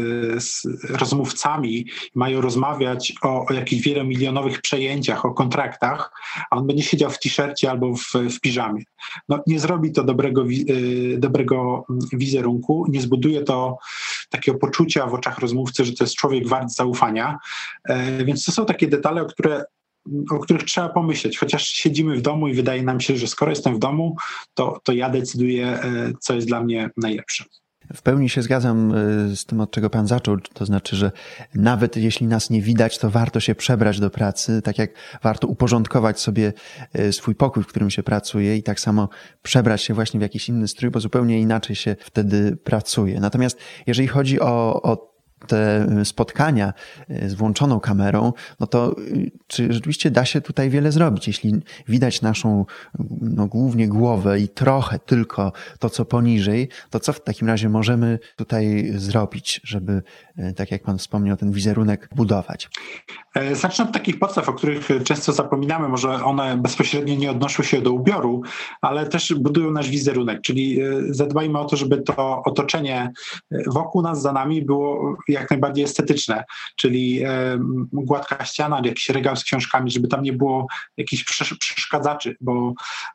z 0.44 0.64
rozmówcami, 0.90 1.86
mają 2.14 2.40
rozmawiać 2.40 3.12
o, 3.22 3.46
o 3.46 3.52
jakichś 3.52 3.82
wielomilionowych 3.82 4.60
przejęciach, 4.60 5.24
o 5.24 5.34
kontraktach, 5.34 6.12
a 6.50 6.56
on 6.56 6.66
będzie 6.66 6.82
siedział 6.82 7.10
w 7.10 7.18
t-shircie 7.18 7.70
albo 7.70 7.94
w, 7.96 8.12
w 8.36 8.40
piżamie. 8.40 8.82
No, 9.28 9.38
nie 9.46 9.60
zrobi 9.60 9.92
to 9.92 10.04
dobrego, 10.04 10.42
e, 10.42 11.18
dobrego 11.18 11.84
wizerunku, 12.12 12.86
nie 12.88 13.00
zbuduje 13.00 13.42
to 13.42 13.78
takiego 14.30 14.58
poczucia 14.58 15.06
w 15.06 15.14
oczach 15.14 15.38
rozmówcy, 15.38 15.84
że 15.84 15.92
to 15.92 16.04
jest 16.04 16.16
człowiek 16.16 16.48
wart 16.48 16.70
zaufania. 16.70 17.38
E, 17.88 18.24
więc 18.24 18.44
to 18.44 18.52
są 18.52 18.66
takie 18.66 18.88
detale, 18.88 19.22
o 19.22 19.26
które 19.26 19.64
o 20.30 20.38
których 20.38 20.62
trzeba 20.62 20.88
pomyśleć, 20.88 21.38
chociaż 21.38 21.66
siedzimy 21.66 22.16
w 22.16 22.22
domu 22.22 22.48
i 22.48 22.54
wydaje 22.54 22.82
nam 22.82 23.00
się, 23.00 23.16
że 23.16 23.26
skoro 23.26 23.50
jestem 23.50 23.74
w 23.74 23.78
domu, 23.78 24.16
to, 24.54 24.80
to 24.84 24.92
ja 24.92 25.10
decyduję, 25.10 25.66
e, 25.66 26.12
co 26.20 26.34
jest 26.34 26.46
dla 26.46 26.64
mnie 26.64 26.90
najlepsze. 26.96 27.44
W 27.94 28.02
pełni 28.02 28.28
się 28.28 28.42
zgadzam 28.42 28.94
e, 28.94 29.36
z 29.36 29.44
tym, 29.44 29.60
od 29.60 29.70
czego 29.70 29.90
Pan 29.90 30.06
zaczął. 30.06 30.36
To 30.40 30.66
znaczy, 30.66 30.96
że 30.96 31.12
nawet 31.54 31.96
jeśli 31.96 32.26
nas 32.26 32.50
nie 32.50 32.62
widać, 32.62 32.98
to 32.98 33.10
warto 33.10 33.40
się 33.40 33.54
przebrać 33.54 34.00
do 34.00 34.10
pracy, 34.10 34.62
tak 34.62 34.78
jak 34.78 34.90
warto 35.22 35.46
uporządkować 35.46 36.20
sobie 36.20 36.52
e, 36.92 37.12
swój 37.12 37.34
pokój, 37.34 37.62
w 37.62 37.66
którym 37.66 37.90
się 37.90 38.02
pracuje, 38.02 38.56
i 38.56 38.62
tak 38.62 38.80
samo 38.80 39.08
przebrać 39.42 39.82
się 39.82 39.94
właśnie 39.94 40.20
w 40.20 40.22
jakiś 40.22 40.48
inny 40.48 40.68
strój, 40.68 40.90
bo 40.90 41.00
zupełnie 41.00 41.40
inaczej 41.40 41.76
się 41.76 41.96
wtedy 42.00 42.56
pracuje. 42.56 43.20
Natomiast 43.20 43.58
jeżeli 43.86 44.08
chodzi 44.08 44.40
o, 44.40 44.82
o 44.82 45.13
te 45.46 45.86
spotkania 46.04 46.72
z 47.08 47.34
włączoną 47.34 47.80
kamerą, 47.80 48.32
no 48.60 48.66
to 48.66 48.96
czy 49.46 49.72
rzeczywiście 49.72 50.10
da 50.10 50.24
się 50.24 50.40
tutaj 50.40 50.70
wiele 50.70 50.92
zrobić? 50.92 51.26
Jeśli 51.26 51.54
widać 51.88 52.22
naszą 52.22 52.66
no, 53.20 53.46
głównie 53.46 53.88
głowę 53.88 54.40
i 54.40 54.48
trochę 54.48 54.98
tylko 54.98 55.52
to, 55.78 55.90
co 55.90 56.04
poniżej, 56.04 56.68
to 56.90 57.00
co 57.00 57.12
w 57.12 57.20
takim 57.20 57.48
razie 57.48 57.68
możemy 57.68 58.18
tutaj 58.36 58.92
zrobić, 58.96 59.60
żeby, 59.64 60.02
tak 60.56 60.70
jak 60.70 60.82
Pan 60.82 60.98
wspomniał, 60.98 61.36
ten 61.36 61.52
wizerunek 61.52 62.08
budować? 62.16 62.68
E, 63.34 63.54
zacznę 63.54 63.84
od 63.84 63.92
takich 63.92 64.18
podstaw, 64.18 64.48
o 64.48 64.52
których 64.52 64.88
często 65.04 65.32
zapominamy. 65.32 65.88
Może 65.88 66.24
one 66.24 66.56
bezpośrednio 66.56 67.14
nie 67.14 67.30
odnoszą 67.30 67.62
się 67.62 67.82
do 67.82 67.92
ubioru, 67.92 68.42
ale 68.80 69.06
też 69.06 69.34
budują 69.34 69.70
nasz 69.70 69.90
wizerunek, 69.90 70.40
czyli 70.40 70.80
e, 70.80 70.86
zadbajmy 71.10 71.58
o 71.58 71.64
to, 71.64 71.76
żeby 71.76 72.02
to 72.02 72.42
otoczenie 72.44 73.12
e, 73.50 73.58
wokół 73.66 74.02
nas, 74.02 74.22
za 74.22 74.32
nami 74.32 74.62
było 74.62 75.16
jak 75.28 75.50
najbardziej 75.50 75.84
estetyczne, 75.84 76.44
czyli 76.76 77.22
gładka 77.92 78.44
ściana, 78.44 78.82
jakiś 78.84 79.08
regał 79.08 79.36
z 79.36 79.44
książkami, 79.44 79.90
żeby 79.90 80.08
tam 80.08 80.22
nie 80.22 80.32
było 80.32 80.66
jakichś 80.96 81.24
przeszkadzaczy, 81.58 82.36
bo 82.40 82.72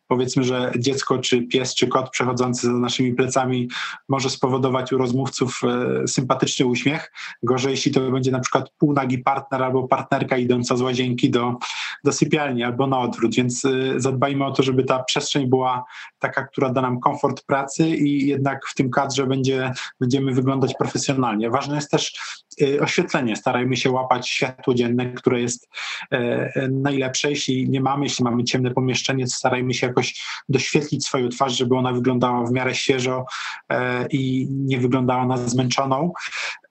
powiedzmy, 0.07 0.43
że 0.43 0.71
dziecko, 0.77 1.17
czy 1.17 1.41
pies, 1.41 1.75
czy 1.75 1.87
kot 1.87 2.09
przechodzący 2.09 2.67
za 2.67 2.73
naszymi 2.73 3.13
plecami 3.13 3.69
może 4.09 4.29
spowodować 4.29 4.93
u 4.93 4.97
rozmówców 4.97 5.61
sympatyczny 6.07 6.65
uśmiech. 6.65 7.08
Gorzej, 7.43 7.71
jeśli 7.71 7.91
to 7.91 8.11
będzie 8.11 8.31
na 8.31 8.39
przykład 8.39 8.69
półnagi 8.69 9.17
partner 9.17 9.63
albo 9.63 9.87
partnerka 9.87 10.37
idąca 10.37 10.75
z 10.75 10.81
łazienki 10.81 11.29
do, 11.29 11.55
do 12.03 12.11
sypialni 12.11 12.63
albo 12.63 12.87
na 12.87 12.99
odwrót, 12.99 13.35
więc 13.35 13.65
y, 13.65 13.93
zadbajmy 13.97 14.45
o 14.45 14.51
to, 14.51 14.63
żeby 14.63 14.83
ta 14.83 15.03
przestrzeń 15.03 15.47
była 15.47 15.85
taka, 16.19 16.43
która 16.43 16.69
da 16.69 16.81
nam 16.81 16.99
komfort 16.99 17.45
pracy 17.45 17.89
i 17.89 18.27
jednak 18.27 18.67
w 18.67 18.75
tym 18.75 18.91
kadrze 18.91 19.27
będzie, 19.27 19.71
będziemy 19.99 20.33
wyglądać 20.33 20.73
profesjonalnie. 20.79 21.49
Ważne 21.49 21.75
jest 21.75 21.91
też 21.91 22.13
y, 22.61 22.81
oświetlenie. 22.81 23.35
Starajmy 23.35 23.77
się 23.77 23.91
łapać 23.91 24.29
światło 24.29 24.73
dzienne, 24.73 25.13
które 25.13 25.41
jest 25.41 25.69
e, 26.11 26.67
najlepsze. 26.71 27.29
Jeśli 27.29 27.69
nie 27.69 27.81
mamy, 27.81 28.05
jeśli 28.05 28.23
mamy 28.23 28.43
ciemne 28.43 28.71
pomieszczenie, 28.71 29.27
starajmy 29.27 29.73
się 29.73 29.87
jakoś 29.87 30.23
doświetlić 30.49 31.05
swoją 31.05 31.29
twarz, 31.29 31.57
żeby 31.57 31.75
ona 31.75 31.93
wyglądała 31.93 32.45
w 32.45 32.51
miarę 32.51 32.75
świeżo 32.75 33.25
e, 33.69 34.07
i 34.07 34.47
nie 34.49 34.79
wyglądała 34.79 35.25
na 35.25 35.37
zmęczoną. 35.37 36.13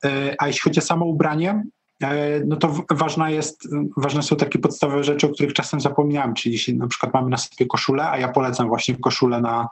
E, 0.04 0.34
a 0.38 0.46
jeśli 0.46 0.60
chodzi 0.60 0.80
o 0.80 0.82
samo 0.82 1.06
ubranie, 1.06 1.62
no 2.46 2.56
to 2.56 2.74
ważna 2.90 3.30
jest, 3.30 3.68
ważne 3.96 4.22
są 4.22 4.36
takie 4.36 4.58
podstawowe 4.58 5.04
rzeczy, 5.04 5.26
o 5.26 5.30
których 5.30 5.52
czasem 5.52 5.80
zapominałem, 5.80 6.34
czyli 6.34 6.52
jeśli 6.52 6.74
na 6.74 6.86
przykład 6.86 7.14
mamy 7.14 7.30
na 7.30 7.36
sobie 7.36 7.66
koszulę, 7.66 8.10
a 8.10 8.18
ja 8.18 8.28
polecam 8.28 8.68
właśnie 8.68 8.96
koszulę 8.96 9.40
na, 9.40 9.68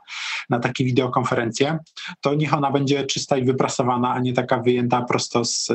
na 0.50 0.58
takie 0.58 0.84
wideokonferencje, 0.84 1.78
to 2.20 2.34
niech 2.34 2.54
ona 2.54 2.70
będzie 2.70 3.06
czysta 3.06 3.36
i 3.36 3.44
wyprasowana, 3.44 4.12
a 4.12 4.20
nie 4.20 4.32
taka 4.32 4.58
wyjęta 4.58 5.02
prosto 5.02 5.44
z, 5.44 5.68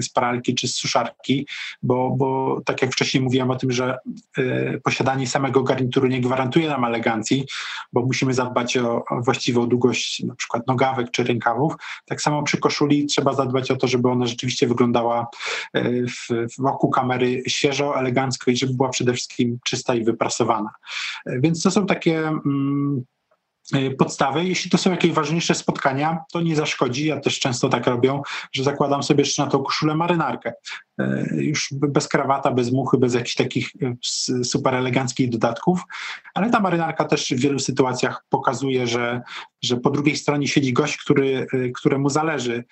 z 0.00 0.08
paralki 0.08 0.54
czy 0.54 0.68
z 0.68 0.74
suszarki, 0.74 1.46
bo, 1.82 2.10
bo 2.10 2.60
tak 2.64 2.82
jak 2.82 2.92
wcześniej 2.92 3.22
mówiłem 3.22 3.50
o 3.50 3.56
tym, 3.56 3.72
że 3.72 3.98
y, 4.38 4.80
posiadanie 4.84 5.26
samego 5.26 5.62
garnituru 5.62 6.06
nie 6.06 6.20
gwarantuje 6.20 6.68
nam 6.68 6.84
elegancji, 6.84 7.46
bo 7.92 8.00
musimy 8.00 8.34
zadbać 8.34 8.76
o, 8.76 9.04
właściwą 9.10 9.68
długość 9.68 10.22
na 10.22 10.34
przykład 10.34 10.66
nogawek 10.66 11.10
czy 11.10 11.24
rękawów, 11.24 11.74
tak 12.06 12.22
samo 12.22 12.42
przy 12.42 12.58
koszuli 12.58 13.06
trzeba 13.06 13.32
zadbać 13.34 13.70
o 13.70 13.76
to, 13.76 13.86
żeby 13.86 14.08
ona 14.08 14.26
rzeczywiście 14.26 14.66
wyglądała 14.66 15.26
y, 15.76 15.85
wokół 16.58 16.90
kamery 16.90 17.42
świeżo, 17.48 17.98
elegancko 17.98 18.50
i 18.50 18.56
żeby 18.56 18.74
była 18.74 18.88
przede 18.88 19.12
wszystkim 19.12 19.58
czysta 19.64 19.94
i 19.94 20.04
wyprasowana. 20.04 20.70
Więc 21.26 21.62
to 21.62 21.70
są 21.70 21.86
takie 21.86 22.18
mm, 22.18 23.04
E, 23.74 23.90
podstawy. 23.90 24.44
Jeśli 24.44 24.70
to 24.70 24.78
są 24.78 24.90
jakieś 24.90 25.12
ważniejsze 25.12 25.54
spotkania, 25.54 26.18
to 26.32 26.40
nie 26.40 26.56
zaszkodzi. 26.56 27.06
Ja 27.06 27.20
też 27.20 27.38
często 27.40 27.68
tak 27.68 27.86
robię, 27.86 28.20
że 28.52 28.64
zakładam 28.64 29.02
sobie 29.02 29.22
jeszcze 29.22 29.44
na 29.44 29.50
tą 29.50 29.62
koszulę 29.62 29.94
marynarkę. 29.94 30.52
E, 30.98 31.26
już 31.34 31.68
bez 31.72 32.08
krawata, 32.08 32.50
bez 32.50 32.72
muchy, 32.72 32.98
bez 32.98 33.14
jakichś 33.14 33.34
takich 33.34 33.70
e, 33.82 34.44
super 34.44 34.74
eleganckich 34.74 35.28
dodatków, 35.28 35.80
ale 36.34 36.50
ta 36.50 36.60
marynarka 36.60 37.04
też 37.04 37.30
w 37.30 37.40
wielu 37.40 37.58
sytuacjach 37.58 38.24
pokazuje, 38.28 38.86
że, 38.86 39.22
że 39.62 39.76
po 39.76 39.90
drugiej 39.90 40.16
stronie 40.16 40.48
siedzi 40.48 40.72
gość, 40.72 40.96
który, 40.96 41.46
któremu 41.74 42.10
zależy 42.10 42.64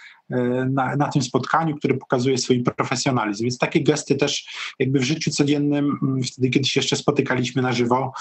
na, 0.71 0.97
na 0.97 1.09
tym 1.09 1.23
spotkaniu, 1.23 1.77
który 1.77 1.95
pokazuje 1.95 2.39
swój 2.39 2.63
profesjonalizm. 2.63 3.45
Więc 3.45 3.59
takie 3.59 3.83
gesty 3.83 4.15
też 4.15 4.47
jakby 4.79 4.99
w 4.99 5.03
życiu 5.03 5.31
codziennym, 5.31 5.99
wtedy 6.33 6.51
kiedy 6.51 6.69
się 6.69 6.81
jeszcze 6.81 6.97
spotykaliśmy 6.97 7.63
na 7.63 7.73
żywo, 7.73 8.13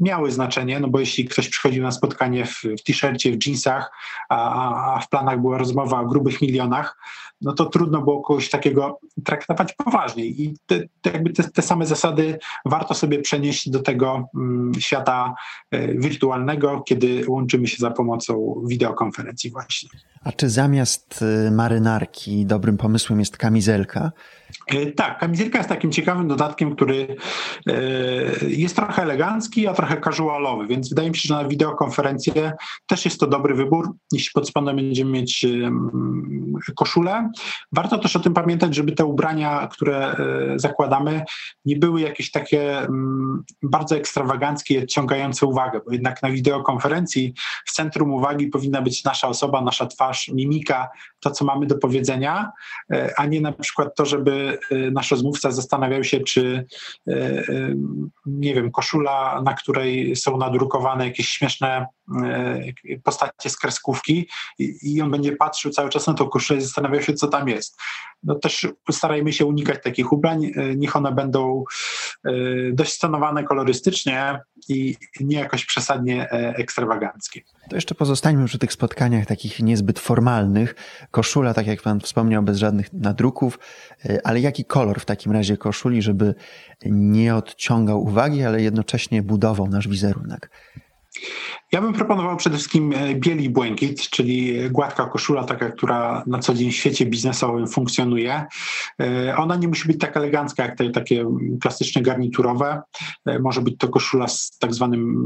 miały 0.00 0.32
znaczenie, 0.32 0.80
no 0.80 0.88
bo 0.88 1.00
jeśli 1.00 1.24
ktoś 1.24 1.48
przychodził 1.48 1.82
na 1.82 1.90
spotkanie 1.90 2.46
w, 2.46 2.62
w 2.62 2.82
t-shircie, 2.82 3.32
w 3.32 3.46
jeansach, 3.46 3.92
a, 4.28 4.94
a 4.94 5.00
w 5.00 5.08
planach 5.08 5.40
była 5.40 5.58
rozmowa 5.58 6.00
o 6.00 6.06
grubych 6.06 6.42
milionach, 6.42 6.96
no 7.40 7.52
to 7.52 7.66
trudno 7.66 8.00
było 8.02 8.20
kogoś 8.20 8.50
takiego 8.50 9.00
traktować 9.24 9.72
poważniej. 9.72 10.42
I 10.42 10.54
te, 10.66 10.80
te 11.00 11.10
jakby 11.10 11.32
te, 11.32 11.44
te, 11.44 11.62
same 11.62 11.86
zasady 11.86 12.38
warto 12.64 12.94
sobie 12.94 13.18
przenieść 13.18 13.70
do 13.70 13.82
tego 13.82 14.28
um, 14.34 14.72
świata 14.78 15.34
y, 15.74 15.96
wirtualnego, 15.98 16.80
kiedy 16.80 17.24
łączymy 17.28 17.68
się 17.68 17.76
za 17.76 17.90
pomocą 17.90 18.62
wideokonferencji 18.66 19.50
właśnie. 19.50 19.88
A 20.24 20.32
czy 20.32 20.48
zamiast 20.48 21.22
y, 21.46 21.50
marynarki 21.50 22.46
dobrym 22.46 22.76
pomysłem 22.76 23.20
jest 23.20 23.36
kamizelka? 23.36 24.12
E, 24.66 24.86
tak, 24.86 25.18
kamizelka 25.18 25.58
jest 25.58 25.68
takim 25.68 25.92
ciekawym 25.92 26.28
dodatkiem, 26.28 26.76
który 26.76 27.16
e, 27.66 27.72
jest 28.48 28.76
trochę 28.76 29.02
elegancki, 29.02 29.66
a 29.66 29.74
trochę 29.74 30.00
casualowy, 30.00 30.66
więc 30.66 30.88
wydaje 30.88 31.10
mi 31.10 31.16
się, 31.16 31.28
że 31.28 31.34
na 31.34 31.44
wideokonferencję 31.44 32.52
też 32.86 33.04
jest 33.04 33.20
to 33.20 33.26
dobry 33.26 33.54
wybór. 33.54 33.92
Jeśli 34.12 34.30
pod 34.34 34.48
spodem 34.48 34.76
będziemy 34.76 35.10
mieć 35.10 35.46
koszulę, 36.76 37.30
warto 37.72 37.98
też 37.98 38.16
o 38.16 38.20
tym 38.20 38.34
pamiętać, 38.34 38.74
żeby 38.74 38.92
te 38.92 39.04
ubrania, 39.04 39.68
które 39.72 39.96
e, 39.96 40.58
zakładamy, 40.58 41.24
nie 41.64 41.76
były 41.76 42.00
jakieś 42.00 42.30
takie 42.30 42.86
bardzo 43.62 43.96
ekstrawaganckie 43.96 44.82
odciągające 44.82 45.46
uwagę, 45.46 45.80
bo 45.86 45.92
jednak 45.92 46.22
na 46.22 46.30
wideokonferencji 46.30 47.34
w 47.66 47.72
centrum 47.72 48.12
uwagi 48.12 48.46
powinna 48.46 48.82
być 48.82 49.04
nasza 49.04 49.28
osoba, 49.28 49.60
nasza 49.60 49.86
twarz, 49.86 50.28
mimika, 50.28 50.88
to, 51.20 51.30
co 51.30 51.44
mamy 51.44 51.66
do 51.66 51.78
powiedzenia, 51.78 52.50
a 53.16 53.26
nie 53.26 53.40
na 53.40 53.52
przykład 53.52 53.94
to, 53.96 54.06
żeby 54.06 54.39
nasz 54.92 55.10
rozmówca 55.10 55.50
zastanawiał 55.50 56.04
się, 56.04 56.20
czy 56.20 56.66
y, 57.08 57.12
y, 57.12 57.76
nie 58.26 58.54
wiem, 58.54 58.70
koszula, 58.70 59.42
na 59.44 59.54
której 59.54 60.16
są 60.16 60.36
nadrukowane 60.36 61.04
jakieś 61.04 61.28
śmieszne 61.28 61.86
postacie 63.04 63.50
z 63.50 63.56
kreskówki 63.56 64.28
i 64.58 65.02
on 65.02 65.10
będzie 65.10 65.36
patrzył 65.36 65.70
cały 65.72 65.90
czas 65.90 66.06
na 66.06 66.14
tą 66.14 66.28
koszulę 66.28 66.58
i 66.58 66.62
zastanawiał 66.62 67.02
się, 67.02 67.14
co 67.14 67.28
tam 67.28 67.48
jest. 67.48 67.76
No 68.22 68.34
też 68.34 68.68
starajmy 68.90 69.32
się 69.32 69.46
unikać 69.46 69.82
takich 69.82 70.12
ubrań, 70.12 70.52
niech 70.76 70.96
one 70.96 71.12
będą 71.12 71.64
dość 72.72 72.92
stonowane 72.92 73.44
kolorystycznie 73.44 74.40
i 74.68 74.96
nie 75.20 75.36
jakoś 75.36 75.66
przesadnie 75.66 76.32
e, 76.32 76.54
ekstrawaganckie. 76.56 77.40
To 77.70 77.76
jeszcze 77.76 77.94
pozostańmy 77.94 78.46
przy 78.46 78.58
tych 78.58 78.72
spotkaniach 78.72 79.26
takich 79.26 79.60
niezbyt 79.60 79.98
formalnych. 79.98 80.74
Koszula, 81.10 81.54
tak 81.54 81.66
jak 81.66 81.82
Pan 81.82 82.00
wspomniał, 82.00 82.42
bez 82.42 82.58
żadnych 82.58 82.92
nadruków, 82.92 83.58
ale 84.24 84.40
jaki 84.40 84.64
kolor 84.64 85.00
w 85.00 85.04
takim 85.04 85.32
razie 85.32 85.56
koszuli, 85.56 86.02
żeby 86.02 86.34
nie 86.86 87.34
odciągał 87.34 88.02
uwagi, 88.02 88.44
ale 88.44 88.62
jednocześnie 88.62 89.22
budował 89.22 89.68
nasz 89.68 89.88
wizerunek? 89.88 90.50
Ja 91.72 91.80
bym 91.80 91.92
proponował 91.92 92.36
przede 92.36 92.56
wszystkim 92.56 92.92
e, 92.92 93.14
bieli 93.14 93.50
błękit, 93.50 94.10
czyli 94.10 94.70
gładka 94.70 95.06
koszula, 95.06 95.44
taka, 95.44 95.70
która 95.70 96.24
na 96.26 96.38
co 96.38 96.54
dzień 96.54 96.70
w 96.70 96.76
świecie 96.76 97.06
biznesowym 97.06 97.66
funkcjonuje. 97.66 98.44
E, 99.00 99.36
ona 99.36 99.56
nie 99.56 99.68
musi 99.68 99.88
być 99.88 100.00
tak 100.00 100.16
elegancka 100.16 100.62
jak 100.62 100.76
te 100.76 100.90
takie 100.90 101.26
klasyczne 101.60 102.02
garniturowe. 102.02 102.82
E, 103.26 103.38
może 103.38 103.60
być 103.60 103.74
to 103.78 103.88
koszula 103.88 104.28
z 104.28 104.58
tak 104.58 104.74
zwanym 104.74 105.24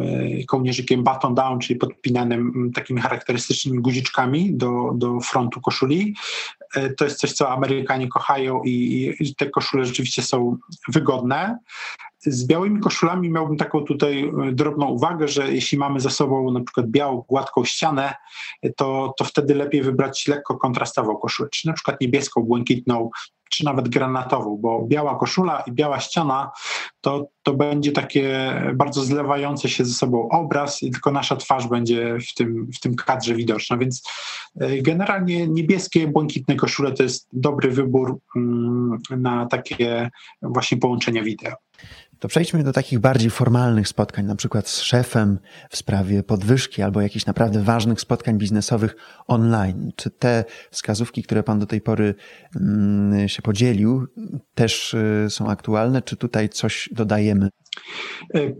kołnierzykiem 0.48 1.04
button 1.04 1.34
down, 1.34 1.58
czyli 1.58 1.78
podpinanym 1.78 2.70
takimi 2.74 3.00
charakterystycznymi 3.00 3.78
guziczkami 3.78 4.54
do, 4.54 4.92
do 4.94 5.20
frontu 5.20 5.60
koszuli. 5.60 6.14
To 6.96 7.04
jest 7.04 7.18
coś, 7.18 7.32
co 7.32 7.50
Amerykanie 7.50 8.08
kochają 8.08 8.62
i 8.64 9.34
te 9.38 9.50
koszule 9.50 9.84
rzeczywiście 9.84 10.22
są 10.22 10.56
wygodne. 10.88 11.58
Z 12.26 12.46
białymi 12.46 12.80
koszulami 12.80 13.30
miałbym 13.30 13.56
taką 13.56 13.80
tutaj 13.80 14.24
e, 14.24 14.52
drobną 14.52 14.86
uwagę, 14.86 15.28
że 15.28 15.52
jeśli 15.52 15.78
mamy 15.78 16.00
za 16.00 16.10
sobą 16.10 16.50
na 16.50 16.60
przykład 16.60 16.86
białą, 16.86 17.24
gładką 17.28 17.64
ścianę, 17.64 18.14
to, 18.76 19.14
to 19.18 19.24
wtedy 19.24 19.54
lepiej 19.54 19.82
wybrać 19.82 20.26
lekko 20.26 20.56
kontrastową 20.56 21.16
koszulę, 21.16 21.48
czy 21.52 21.66
na 21.66 21.72
przykład 21.72 22.00
niebieską, 22.00 22.42
błękitną, 22.42 23.10
czy 23.50 23.64
nawet 23.64 23.88
granatową, 23.88 24.56
bo 24.56 24.86
biała 24.86 25.18
koszula 25.18 25.60
i 25.66 25.72
biała 25.72 26.00
ściana 26.00 26.50
to, 27.00 27.26
to 27.42 27.54
będzie 27.54 27.92
takie 27.92 28.54
bardzo 28.74 29.04
zlewające 29.04 29.68
się 29.68 29.84
ze 29.84 29.94
sobą 29.94 30.28
obraz 30.28 30.82
i 30.82 30.90
tylko 30.90 31.10
nasza 31.10 31.36
twarz 31.36 31.66
będzie 31.66 32.18
w 32.30 32.34
tym, 32.34 32.70
w 32.74 32.80
tym 32.80 32.94
kadrze 32.94 33.34
widoczna, 33.34 33.76
więc 33.76 34.02
e, 34.60 34.82
generalnie 34.82 35.48
niebieskie, 35.48 36.08
błękitne 36.08 36.56
koszule 36.56 36.92
to 36.92 37.02
jest 37.02 37.28
dobry 37.32 37.70
wybór 37.70 38.18
mm, 38.36 38.98
na 39.10 39.46
takie 39.46 40.10
właśnie 40.42 40.78
połączenia 40.78 41.22
wideo. 41.22 41.54
To 42.18 42.28
przejdźmy 42.28 42.64
do 42.64 42.72
takich 42.72 42.98
bardziej 42.98 43.30
formalnych 43.30 43.88
spotkań, 43.88 44.24
na 44.24 44.36
przykład 44.36 44.68
z 44.68 44.80
szefem 44.80 45.38
w 45.70 45.76
sprawie 45.76 46.22
podwyżki 46.22 46.82
albo 46.82 47.00
jakichś 47.00 47.26
naprawdę 47.26 47.62
ważnych 47.62 48.00
spotkań 48.00 48.38
biznesowych 48.38 48.96
online. 49.26 49.92
Czy 49.96 50.10
te 50.10 50.44
wskazówki, 50.70 51.22
które 51.22 51.42
Pan 51.42 51.58
do 51.58 51.66
tej 51.66 51.80
pory 51.80 52.14
mm, 52.56 53.28
się 53.28 53.42
podzielił, 53.42 54.06
też 54.54 54.94
y, 54.94 55.26
są 55.30 55.48
aktualne, 55.48 56.02
czy 56.02 56.16
tutaj 56.16 56.48
coś 56.48 56.88
dodajemy? 56.92 57.48
E, 58.34 58.52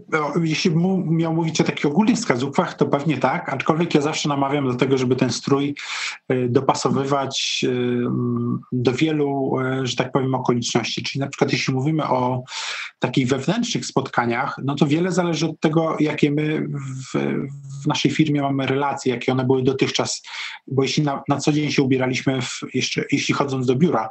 jeśli 0.43 0.71
miał 1.05 1.33
mówić 1.33 1.61
o 1.61 1.63
takich 1.63 1.85
ogólnych 1.85 2.15
wskazówkach, 2.15 2.73
to 2.73 2.85
pewnie 2.85 3.17
tak, 3.17 3.53
aczkolwiek 3.53 3.95
ja 3.95 4.01
zawsze 4.01 4.29
namawiam 4.29 4.67
do 4.67 4.75
tego, 4.75 4.97
żeby 4.97 5.15
ten 5.15 5.29
strój 5.29 5.75
e, 6.29 6.49
dopasowywać 6.49 7.65
e, 7.67 7.71
do 8.71 8.93
wielu, 8.93 9.51
że 9.83 9.95
tak 9.95 10.11
powiem, 10.11 10.35
okoliczności. 10.35 11.03
Czyli 11.03 11.19
na 11.19 11.27
przykład 11.27 11.51
jeśli 11.51 11.73
mówimy 11.73 12.03
o 12.03 12.43
takich 13.05 13.27
wewnętrznych 13.27 13.85
spotkaniach, 13.85 14.59
no 14.63 14.75
to 14.75 14.87
wiele 14.87 15.11
zależy 15.11 15.45
od 15.45 15.59
tego, 15.59 15.97
jakie 15.99 16.31
my 16.31 16.67
w, 17.13 17.17
w 17.83 17.87
naszej 17.87 18.11
firmie 18.11 18.41
mamy 18.41 18.67
relacje, 18.67 19.13
jakie 19.13 19.31
one 19.31 19.45
były 19.45 19.63
dotychczas, 19.63 20.23
bo 20.67 20.83
jeśli 20.83 21.03
na, 21.03 21.23
na 21.29 21.37
co 21.37 21.51
dzień 21.51 21.71
się 21.71 21.81
ubieraliśmy, 21.81 22.41
w, 22.41 22.59
jeszcze, 22.73 23.03
jeśli 23.11 23.33
chodząc 23.33 23.65
do 23.65 23.75
biura, 23.75 24.09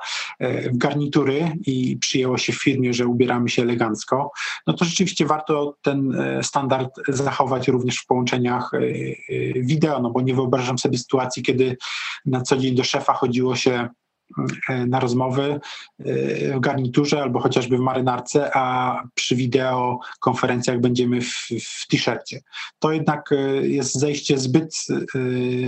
w 0.73 0.77
garnitury 0.77 1.53
i 1.67 1.97
przyjęło 1.97 2.39
się 2.39 2.53
w 2.53 2.63
firmie, 2.63 2.95
że 2.95 3.07
ubieramy 3.07 3.49
się 3.49 3.63
elegancko, 3.63 4.31
no 4.67 4.73
to 4.73 4.85
rzeczywiście 4.85 5.27
warto 5.27 5.77
ten 5.83 6.15
e, 6.15 6.43
standard 6.43 6.91
zachować 7.09 7.69
również 7.69 7.99
w 7.99 8.07
połączeniach 8.07 8.75
e, 8.75 8.79
e, 8.79 8.83
wideo, 9.57 10.03
no 10.03 10.11
bo 10.11 10.21
nie 10.21 10.35
wyobrażam 10.35 10.79
sobie 10.79 10.99
sytuacji, 10.99 11.43
kiedy 11.43 11.77
na 12.27 12.41
co 12.41 12.57
dzień 12.57 12.75
do 12.75 12.85
szefa 12.85 13.13
chodziło 13.13 13.57
się 13.57 13.89
E, 14.04 14.04
na 14.87 15.01
rozmowy 15.01 15.61
e, 15.99 16.57
w 16.57 16.61
garniturze 16.61 17.23
albo 17.23 17.41
chociażby 17.41 17.77
w 17.77 17.81
marynarce, 17.81 18.51
a 18.55 19.03
przy 19.15 19.37
wideokonferencjach 19.37 20.81
będziemy 20.81 21.21
w, 21.21 21.49
w 21.65 21.87
t-shircie. 21.89 22.41
To 22.79 22.93
jednak 22.93 23.33
e, 23.33 23.37
jest 23.67 23.95
zejście 23.95 24.39
zbyt 24.39 24.75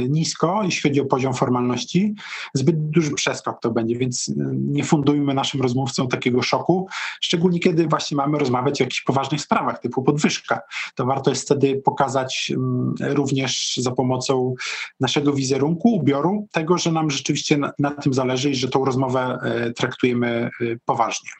nisko, 0.08 0.60
jeśli 0.64 0.90
chodzi 0.90 1.00
o 1.00 1.04
poziom 1.04 1.34
formalności. 1.34 2.14
Zbyt 2.54 2.90
duży 2.90 3.10
przeskok 3.10 3.60
to 3.60 3.70
będzie, 3.70 3.96
więc 3.96 4.32
nie 4.52 4.84
fundujmy 4.84 5.34
naszym 5.34 5.62
rozmówcom 5.62 6.08
takiego 6.08 6.42
szoku, 6.42 6.88
szczególnie 7.20 7.60
kiedy 7.60 7.86
właśnie 7.86 8.16
mamy 8.16 8.38
rozmawiać 8.38 8.80
o 8.80 8.84
jakichś 8.84 9.02
poważnych 9.02 9.40
sprawach 9.40 9.80
typu 9.80 10.02
podwyżka. 10.02 10.60
To 10.94 11.06
warto 11.06 11.30
jest 11.30 11.42
wtedy 11.42 11.82
pokazać 11.84 12.52
mm, 12.56 12.94
również 13.00 13.76
za 13.76 13.90
pomocą 13.90 14.54
naszego 15.00 15.32
wizerunku, 15.32 15.94
ubioru, 15.94 16.46
tego, 16.52 16.78
że 16.78 16.92
nam 16.92 17.10
rzeczywiście 17.10 17.56
na, 17.56 17.72
na 17.78 17.90
tym 17.90 18.14
zależy 18.14 18.45
że 18.54 18.68
tą 18.68 18.84
rozmowę 18.84 19.38
e, 19.42 19.72
traktujemy 19.72 20.50
e, 20.60 20.64
poważnie. 20.84 21.30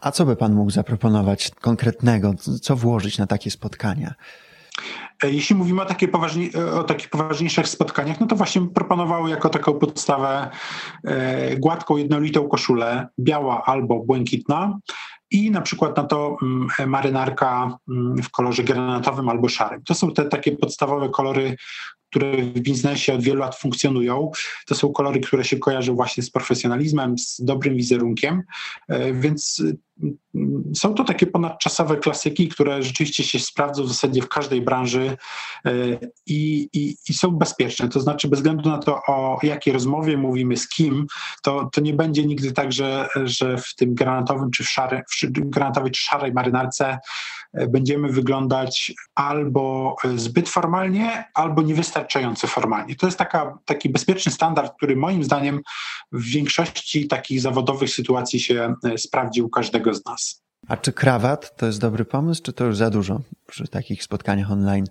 A 0.00 0.10
co 0.10 0.26
by 0.26 0.36
Pan 0.36 0.54
mógł 0.54 0.70
zaproponować 0.70 1.50
konkretnego? 1.60 2.34
Co 2.62 2.76
włożyć 2.76 3.18
na 3.18 3.26
takie 3.26 3.50
spotkania? 3.50 4.14
E, 5.24 5.30
jeśli 5.30 5.56
mówimy 5.56 5.82
o, 5.82 5.84
takie 5.84 6.08
poważni, 6.08 6.54
o 6.54 6.82
takich 6.82 7.08
poważniejszych 7.08 7.68
spotkaniach, 7.68 8.20
no 8.20 8.26
to 8.26 8.36
właśnie 8.36 8.62
proponowały 8.74 9.30
jako 9.30 9.48
taką 9.48 9.74
podstawę 9.74 10.50
gładką, 11.58 11.96
jednolitą 11.96 12.48
koszulę, 12.48 13.08
biała 13.20 13.64
albo 13.64 14.04
błękitna 14.04 14.78
i 15.34 15.50
na 15.50 15.60
przykład 15.60 15.96
na 15.96 16.04
to 16.04 16.36
mm, 16.42 16.90
marynarka 16.90 17.78
mm, 17.88 18.22
w 18.22 18.30
kolorze 18.30 18.64
granatowym 18.64 19.28
albo 19.28 19.48
szarym. 19.48 19.82
To 19.82 19.94
są 19.94 20.12
te 20.12 20.24
takie 20.24 20.52
podstawowe 20.52 21.08
kolory, 21.08 21.56
które 22.10 22.42
w 22.42 22.60
biznesie 22.60 23.14
od 23.14 23.22
wielu 23.22 23.40
lat 23.40 23.56
funkcjonują. 23.56 24.30
To 24.66 24.74
są 24.74 24.92
kolory, 24.92 25.20
które 25.20 25.44
się 25.44 25.58
kojarzą 25.58 25.94
właśnie 25.94 26.22
z 26.22 26.30
profesjonalizmem, 26.30 27.18
z 27.18 27.40
dobrym 27.44 27.76
wizerunkiem, 27.76 28.42
e, 28.88 29.12
więc 29.12 29.62
są 30.74 30.94
to 30.94 31.04
takie 31.04 31.26
ponadczasowe 31.26 31.96
klasyki, 31.96 32.48
które 32.48 32.82
rzeczywiście 32.82 33.24
się 33.24 33.38
sprawdzą 33.38 33.84
w 33.84 33.88
zasadzie 33.88 34.22
w 34.22 34.28
każdej 34.28 34.62
branży 34.62 35.16
e, 35.64 35.72
i, 36.26 36.68
i, 36.72 36.96
i, 37.08 37.14
są 37.14 37.30
bezpieczne. 37.30 37.88
To 37.88 38.00
znaczy, 38.00 38.28
bez 38.28 38.38
względu 38.38 38.70
na 38.70 38.78
to, 38.78 39.00
o 39.06 39.38
jakiej 39.42 39.72
rozmowie 39.72 40.16
mówimy, 40.16 40.56
z 40.56 40.68
kim, 40.68 41.06
to, 41.42 41.70
to 41.72 41.80
nie 41.80 41.92
będzie 41.92 42.24
nigdy 42.24 42.52
tak, 42.52 42.72
że, 42.72 43.08
że 43.24 43.58
w 43.58 43.74
tym 43.74 43.94
granatowym 43.94 44.50
czy 44.50 44.64
w, 44.64 44.68
szary, 44.68 45.02
w 45.22 45.50
granatowej 45.50 45.90
czy 45.90 46.02
szarej 46.02 46.32
marynarce 46.32 46.98
będziemy 47.68 48.08
wyglądać 48.08 48.92
albo 49.14 49.96
zbyt 50.16 50.48
formalnie, 50.48 51.24
albo 51.34 51.62
niewystarczająco 51.62 52.46
formalnie. 52.46 52.96
To 52.96 53.06
jest 53.06 53.18
taka, 53.18 53.58
taki 53.64 53.88
bezpieczny 53.88 54.32
standard, 54.32 54.76
który 54.76 54.96
moim 54.96 55.24
zdaniem 55.24 55.60
w 56.12 56.24
większości 56.24 57.08
takich 57.08 57.40
zawodowych 57.40 57.90
sytuacji 57.90 58.40
się 58.40 58.74
e, 58.84 58.98
sprawdzi 58.98 59.42
u 59.42 59.48
każdego 59.48 59.94
z 59.94 60.04
nas. 60.04 60.44
A 60.68 60.76
czy 60.76 60.92
krawat 60.92 61.56
to 61.56 61.66
jest 61.66 61.80
dobry 61.80 62.04
pomysł, 62.04 62.42
czy 62.42 62.52
to 62.52 62.64
już 62.64 62.76
za 62.76 62.90
dużo 62.90 63.20
przy 63.46 63.68
takich 63.68 64.02
spotkaniach 64.02 64.50
online? 64.50 64.86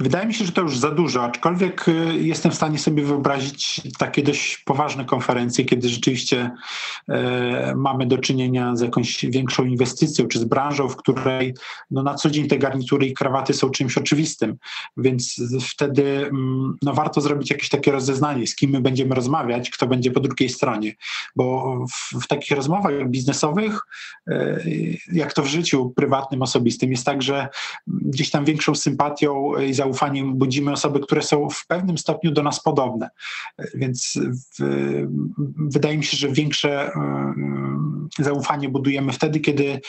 Wydaje 0.00 0.26
mi 0.26 0.34
się, 0.34 0.44
że 0.44 0.52
to 0.52 0.60
już 0.60 0.78
za 0.78 0.90
dużo, 0.90 1.24
aczkolwiek 1.24 1.88
y, 1.88 2.18
jestem 2.20 2.52
w 2.52 2.54
stanie 2.54 2.78
sobie 2.78 3.02
wyobrazić 3.02 3.80
takie 3.98 4.22
dość 4.22 4.58
poważne 4.58 5.04
konferencje, 5.04 5.64
kiedy 5.64 5.88
rzeczywiście 5.88 6.50
e, 7.08 7.74
mamy 7.76 8.06
do 8.06 8.18
czynienia 8.18 8.76
z 8.76 8.80
jakąś 8.80 9.24
większą 9.24 9.64
inwestycją, 9.64 10.26
czy 10.26 10.38
z 10.38 10.44
branżą, 10.44 10.88
w 10.88 10.96
której 10.96 11.54
no, 11.90 12.02
na 12.02 12.14
co 12.14 12.30
dzień 12.30 12.48
te 12.48 12.58
garnitury 12.58 13.06
i 13.06 13.14
krawaty 13.14 13.54
są 13.54 13.70
czymś 13.70 13.98
oczywistym. 13.98 14.56
Więc 14.96 15.40
wtedy 15.70 16.02
mm, 16.16 16.76
no, 16.82 16.92
warto 16.92 17.20
zrobić 17.20 17.50
jakieś 17.50 17.68
takie 17.68 17.92
rozeznanie, 17.92 18.46
z 18.46 18.56
kim 18.56 18.70
my 18.70 18.80
będziemy 18.80 19.14
rozmawiać, 19.14 19.70
kto 19.70 19.86
będzie 19.86 20.10
po 20.10 20.20
drugiej 20.20 20.48
stronie. 20.48 20.94
Bo 21.36 21.76
w, 21.92 22.24
w 22.24 22.26
takich 22.26 22.56
rozmowach 22.56 23.08
biznesowych, 23.08 23.80
e, 24.28 24.60
jak 25.12 25.32
to 25.32 25.42
w 25.42 25.46
życiu 25.46 25.92
prywatnym, 25.96 26.42
osobistym, 26.42 26.90
jest 26.90 27.06
tak, 27.06 27.22
że 27.22 27.48
gdzieś 27.86 28.30
tam 28.30 28.44
większą 28.44 28.74
sympatią 28.74 29.43
i 29.52 29.74
zaufaniem 29.74 30.34
budzimy 30.34 30.72
osoby, 30.72 31.00
które 31.00 31.22
są 31.22 31.48
w 31.50 31.66
pewnym 31.66 31.98
stopniu 31.98 32.30
do 32.30 32.42
nas 32.42 32.62
podobne. 32.62 33.10
Więc 33.74 34.18
w, 34.58 35.06
wydaje 35.58 35.98
mi 35.98 36.04
się, 36.04 36.16
że 36.16 36.28
większe 36.28 36.90
zaufanie 38.18 38.68
budujemy 38.68 39.12
wtedy, 39.12 39.40
kiedy 39.40 39.80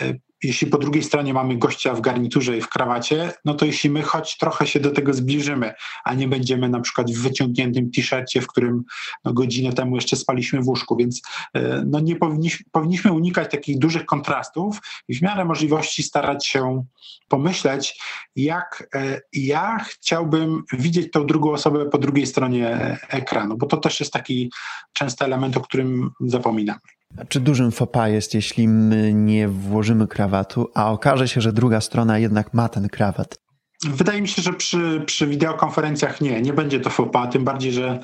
e, 0.00 0.14
jeśli 0.42 0.66
po 0.66 0.78
drugiej 0.78 1.02
stronie 1.02 1.34
mamy 1.34 1.56
gościa 1.56 1.94
w 1.94 2.00
garniturze 2.00 2.56
i 2.56 2.60
w 2.60 2.68
krawacie, 2.68 3.32
no 3.44 3.54
to 3.54 3.64
jeśli 3.64 3.90
my 3.90 4.02
choć 4.02 4.38
trochę 4.38 4.66
się 4.66 4.80
do 4.80 4.90
tego 4.90 5.14
zbliżymy, 5.14 5.74
a 6.04 6.14
nie 6.14 6.28
będziemy 6.28 6.68
na 6.68 6.80
przykład 6.80 7.10
w 7.10 7.22
wyciągniętym 7.22 7.90
t-shircie, 7.90 8.40
w 8.40 8.46
którym 8.46 8.84
no, 9.24 9.32
godzinę 9.32 9.72
temu 9.72 9.94
jeszcze 9.94 10.16
spaliśmy 10.16 10.60
w 10.60 10.68
łóżku, 10.68 10.96
więc 10.96 11.22
e, 11.54 11.84
no, 11.86 12.00
nie 12.00 12.16
powinniśmy, 12.16 12.66
powinniśmy 12.72 13.12
unikać 13.12 13.50
takich 13.50 13.78
dużych 13.78 14.06
kontrastów 14.06 14.78
i 15.08 15.14
w 15.14 15.22
miarę 15.22 15.44
możliwości 15.44 16.02
starać 16.02 16.46
się 16.46 16.84
pomyśleć, 17.28 18.00
jak 18.36 18.88
e, 18.94 19.20
ja 19.32 19.78
chciałbym 19.88 20.62
widzieć 20.72 21.12
tą 21.12 21.26
drugą 21.26 21.52
osobę 21.52 21.86
po 21.86 21.98
drugiej 21.98 22.26
stronie 22.26 22.98
ekranu, 23.08 23.56
bo 23.56 23.66
to 23.66 23.76
też 23.76 24.00
jest 24.00 24.12
taki 24.12 24.50
częsty 24.92 25.24
element, 25.24 25.56
o 25.56 25.60
którym 25.60 26.10
zapominamy. 26.20 26.80
Czy 27.28 27.40
dużym 27.40 27.72
fopa 27.72 28.08
jest, 28.08 28.34
jeśli 28.34 28.68
my 28.68 29.14
nie 29.14 29.48
włożymy 29.48 30.06
krawatu, 30.06 30.68
a 30.74 30.92
okaże 30.92 31.28
się, 31.28 31.40
że 31.40 31.52
druga 31.52 31.80
strona 31.80 32.18
jednak 32.18 32.54
ma 32.54 32.68
ten 32.68 32.88
krawat? 32.88 33.49
Wydaje 33.84 34.22
mi 34.22 34.28
się, 34.28 34.42
że 34.42 34.52
przy, 34.52 35.02
przy 35.06 35.26
wideokonferencjach 35.26 36.20
nie, 36.20 36.42
nie 36.42 36.52
będzie 36.52 36.80
to 36.80 36.90
FOPA, 36.90 37.26
tym 37.26 37.44
bardziej, 37.44 37.72
że 37.72 37.98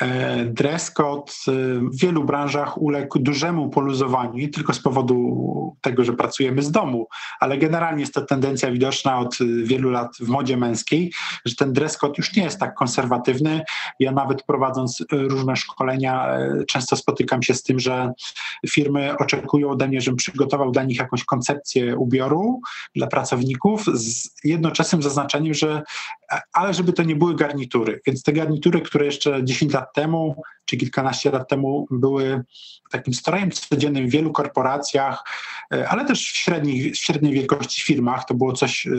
e, 0.00 0.44
dress 0.44 0.90
code 0.90 1.32
w 1.46 2.00
wielu 2.00 2.24
branżach 2.24 2.82
uległ 2.82 3.18
dużemu 3.18 3.70
poluzowaniu, 3.70 4.34
nie 4.34 4.48
tylko 4.48 4.74
z 4.74 4.80
powodu 4.80 5.76
tego, 5.80 6.04
że 6.04 6.12
pracujemy 6.12 6.62
z 6.62 6.70
domu, 6.70 7.06
ale 7.40 7.58
generalnie 7.58 8.00
jest 8.00 8.14
to 8.14 8.22
tendencja 8.22 8.70
widoczna 8.70 9.18
od 9.18 9.38
wielu 9.64 9.90
lat 9.90 10.16
w 10.20 10.28
modzie 10.28 10.56
męskiej, 10.56 11.12
że 11.44 11.54
ten 11.54 11.72
dress 11.72 11.98
code 11.98 12.14
już 12.18 12.36
nie 12.36 12.42
jest 12.42 12.58
tak 12.58 12.74
konserwatywny. 12.74 13.62
Ja 14.00 14.12
nawet 14.12 14.42
prowadząc 14.42 15.04
różne 15.12 15.56
szkolenia 15.56 16.28
e, 16.28 16.64
często 16.68 16.96
spotykam 16.96 17.42
się 17.42 17.54
z 17.54 17.62
tym, 17.62 17.80
że 17.80 18.12
firmy 18.68 19.16
oczekują 19.18 19.70
ode 19.70 19.88
mnie, 19.88 20.00
żebym 20.00 20.16
przygotował 20.16 20.70
dla 20.70 20.82
nich 20.82 20.98
jakąś 20.98 21.24
koncepcję 21.24 21.96
ubioru 21.96 22.60
dla 22.94 23.06
pracowników 23.06 23.84
z 23.94 24.30
jednoczesnym 24.44 25.01
zaznaczeniem, 25.02 25.54
że 25.54 25.82
ale 26.52 26.74
żeby 26.74 26.92
to 26.92 27.02
nie 27.02 27.16
były 27.16 27.36
garnitury. 27.36 28.00
Więc 28.06 28.22
te 28.22 28.32
garnitury, 28.32 28.80
które 28.80 29.06
jeszcze 29.06 29.44
10 29.44 29.72
lat 29.72 29.94
temu 29.94 30.42
czy 30.64 30.76
kilkanaście 30.76 31.30
lat 31.30 31.48
temu 31.48 31.86
były 31.90 32.44
takim 32.90 33.14
strojem 33.14 33.50
codziennym 33.50 34.08
w 34.08 34.10
wielu 34.10 34.32
korporacjach, 34.32 35.24
e, 35.74 35.88
ale 35.88 36.04
też 36.04 36.32
w, 36.32 36.36
średnich, 36.36 36.96
średniej 36.96 37.34
wielkości 37.34 37.82
firmach, 37.82 38.24
to 38.24 38.34
było 38.34 38.52
coś 38.52 38.86
e, 38.86 38.90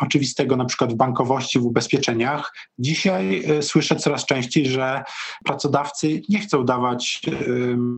oczywistego 0.00 0.56
na 0.56 0.64
przykład 0.64 0.92
w 0.92 0.96
bankowości, 0.96 1.58
w 1.58 1.64
ubezpieczeniach. 1.66 2.54
Dzisiaj 2.78 3.44
słyszę 3.60 3.96
coraz 3.96 4.26
częściej, 4.26 4.66
że 4.66 5.02
pracodawcy 5.44 6.22
nie 6.28 6.38
chcą 6.38 6.64
dawać 6.64 7.20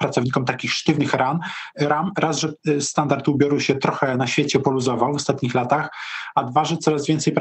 pracownikom 0.00 0.44
takich 0.44 0.72
sztywnych 0.72 1.14
ram, 1.14 1.40
ram. 1.78 2.12
Raz, 2.18 2.38
że 2.38 2.52
standard 2.80 3.28
ubioru 3.28 3.60
się 3.60 3.74
trochę 3.74 4.16
na 4.16 4.26
świecie 4.26 4.60
poluzował 4.60 5.12
w 5.12 5.16
ostatnich 5.16 5.54
latach, 5.54 5.90
a 6.34 6.44
dwa, 6.44 6.64
że 6.64 6.76
coraz 6.76 7.06
więcej 7.06 7.34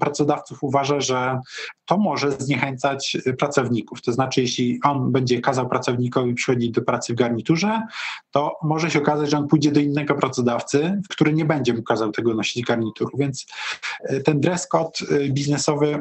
pracodawców 0.00 0.58
uważa, 0.62 1.00
że 1.00 1.40
to 1.86 1.98
może 1.98 2.32
zniechęcać 2.32 3.16
pracowników. 3.38 4.02
To 4.02 4.12
znaczy, 4.12 4.40
jeśli 4.40 4.80
on 4.84 5.12
będzie 5.12 5.40
kazał 5.40 5.68
pracownikowi 5.68 6.34
przychodzić 6.34 6.70
do 6.70 6.82
pracy 6.82 7.12
w 7.12 7.16
garniturze, 7.16 7.82
to 8.30 8.56
może 8.62 8.90
się 8.90 8.98
okazać, 8.98 9.30
że 9.30 9.38
on 9.38 9.48
pójdzie 9.48 9.72
do 9.72 9.80
innego 9.80 10.14
pracodawcy, 10.14 11.00
który 11.08 11.32
nie 11.32 11.44
będzie 11.44 11.74
mu 11.74 11.82
kazał 11.82 12.12
tego 12.12 12.34
nosić 12.34 12.64
garnituru. 12.64 13.18
Więc 13.18 13.46
e, 13.46 13.79
ten 14.24 14.40
dress 14.40 14.66
code 14.68 14.90
e, 15.10 15.28
biznesowy 15.28 16.00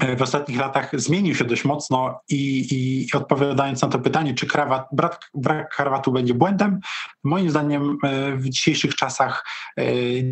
e, 0.00 0.16
w 0.16 0.22
ostatnich 0.22 0.58
latach 0.58 1.00
zmienił 1.00 1.34
się 1.34 1.44
dość 1.44 1.64
mocno 1.64 2.20
i, 2.28 2.66
i, 2.70 3.16
odpowiadając 3.16 3.82
na 3.82 3.88
to 3.88 3.98
pytanie, 3.98 4.34
czy 4.34 4.46
krawat, 4.46 4.86
brak, 4.92 5.30
brak 5.34 5.74
krawatu 5.74 6.12
będzie 6.12 6.34
błędem, 6.34 6.80
moim 7.24 7.50
zdaniem 7.50 7.98
w 8.36 8.48
dzisiejszych 8.48 8.94
czasach 8.94 9.44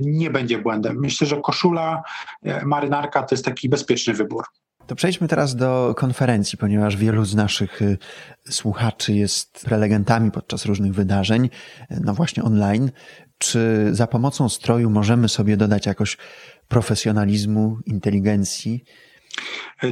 nie 0.00 0.30
będzie 0.30 0.58
błędem. 0.58 0.96
Myślę, 1.00 1.26
że 1.26 1.40
koszula, 1.40 2.02
marynarka 2.64 3.22
to 3.22 3.34
jest 3.34 3.44
taki 3.44 3.68
bezpieczny 3.68 4.14
wybór. 4.14 4.44
To 4.86 4.94
przejdźmy 4.94 5.28
teraz 5.28 5.56
do 5.56 5.94
konferencji, 5.96 6.58
ponieważ 6.58 6.96
wielu 6.96 7.24
z 7.24 7.34
naszych 7.34 7.80
słuchaczy 8.50 9.12
jest 9.12 9.64
prelegentami 9.64 10.30
podczas 10.30 10.64
różnych 10.64 10.94
wydarzeń, 10.94 11.50
no 11.90 12.14
właśnie 12.14 12.42
online. 12.42 12.90
Czy 13.38 13.88
za 13.92 14.06
pomocą 14.06 14.48
stroju 14.48 14.90
możemy 14.90 15.28
sobie 15.28 15.56
dodać 15.56 15.86
jakoś 15.86 16.16
profesjonalizmu, 16.68 17.78
inteligencji? 17.86 18.84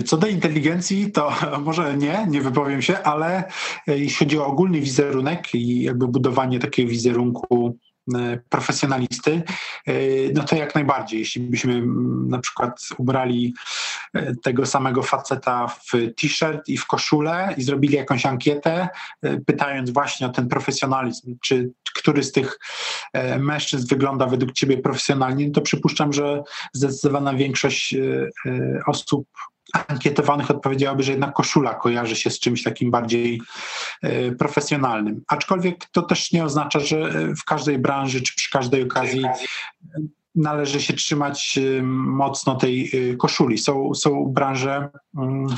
Co 0.06 0.16
do 0.16 0.26
inteligencji, 0.26 1.12
to 1.12 1.32
może 1.64 1.96
nie, 1.96 2.26
nie 2.28 2.40
wypowiem 2.40 2.82
się, 2.82 2.98
ale 2.98 3.44
jeśli 3.86 4.16
chodzi 4.16 4.38
o 4.38 4.46
ogólny 4.46 4.80
wizerunek 4.80 5.54
i 5.54 5.82
jakby 5.82 6.08
budowanie 6.08 6.58
takiego 6.58 6.90
wizerunku 6.90 7.78
profesjonalisty, 8.48 9.42
e, 9.86 9.92
no 10.34 10.44
to 10.44 10.56
jak 10.56 10.74
najbardziej. 10.74 11.18
Jeśli 11.18 11.42
byśmy 11.42 11.82
na 12.28 12.38
przykład 12.38 12.80
ubrali 12.98 13.54
e, 14.14 14.34
tego 14.34 14.66
samego 14.66 15.02
faceta 15.02 15.68
w 15.68 15.90
t-shirt 16.20 16.68
i 16.68 16.76
w 16.76 16.86
koszulę 16.86 17.54
i 17.56 17.62
zrobili 17.62 17.96
jakąś 17.96 18.26
ankietę, 18.26 18.88
pytając 19.46 19.90
właśnie 19.90 20.26
o 20.26 20.30
ten 20.30 20.48
profesjonalizm, 20.48 21.36
czy 21.42 21.70
który 21.94 22.22
z 22.22 22.32
tych 22.32 22.58
mężczyzn 23.38 23.86
wygląda 23.88 24.26
według 24.26 24.52
ciebie 24.52 24.78
profesjonalnie, 24.78 25.50
to 25.50 25.60
przypuszczam, 25.60 26.12
że 26.12 26.42
zdecydowana 26.72 27.34
większość 27.34 27.96
osób 28.86 29.26
ankietowanych 29.72 30.50
odpowiedziałaby, 30.50 31.02
że 31.02 31.12
jednak 31.12 31.32
koszula 31.32 31.74
kojarzy 31.74 32.16
się 32.16 32.30
z 32.30 32.40
czymś 32.40 32.62
takim 32.62 32.90
bardziej 32.90 33.40
e, 34.02 34.32
profesjonalnym. 34.32 35.22
Aczkolwiek 35.28 35.86
to 35.92 36.02
też 36.02 36.32
nie 36.32 36.44
oznacza, 36.44 36.80
że 36.80 37.10
w 37.34 37.44
każdej 37.44 37.78
branży 37.78 38.22
czy 38.22 38.34
przy 38.36 38.50
każdej 38.50 38.82
okazji 38.82 39.24
należy 40.34 40.82
się 40.82 40.92
trzymać 40.92 41.58
y, 41.58 41.82
mocno 41.82 42.54
tej 42.54 42.90
y, 42.94 43.16
koszuli. 43.16 43.58
Są, 43.58 43.94
są 43.94 44.24
branże, 44.24 44.88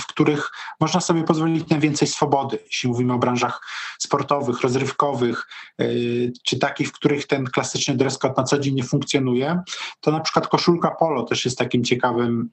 w 0.01 0.07
których 0.07 0.51
można 0.81 1.01
sobie 1.01 1.25
pozwolić 1.25 1.69
na 1.69 1.79
więcej 1.79 2.09
swobody, 2.09 2.59
jeśli 2.67 2.89
mówimy 2.89 3.12
o 3.12 3.19
branżach 3.19 3.61
sportowych, 3.99 4.61
rozrywkowych, 4.61 5.47
y, 5.81 6.33
czy 6.45 6.59
takich, 6.59 6.89
w 6.89 6.93
których 6.93 7.27
ten 7.27 7.45
klasyczny 7.45 7.97
dress 7.97 8.19
code 8.19 8.35
na 8.37 8.45
co 8.45 8.59
dzień 8.59 8.75
nie 8.75 8.85
funkcjonuje, 8.85 9.61
to 10.01 10.11
na 10.11 10.21
przykład 10.21 10.49
koszulka 10.49 10.91
polo 10.91 11.23
też 11.23 11.45
jest 11.45 11.59
takim 11.59 11.85
ciekawym 11.85 12.49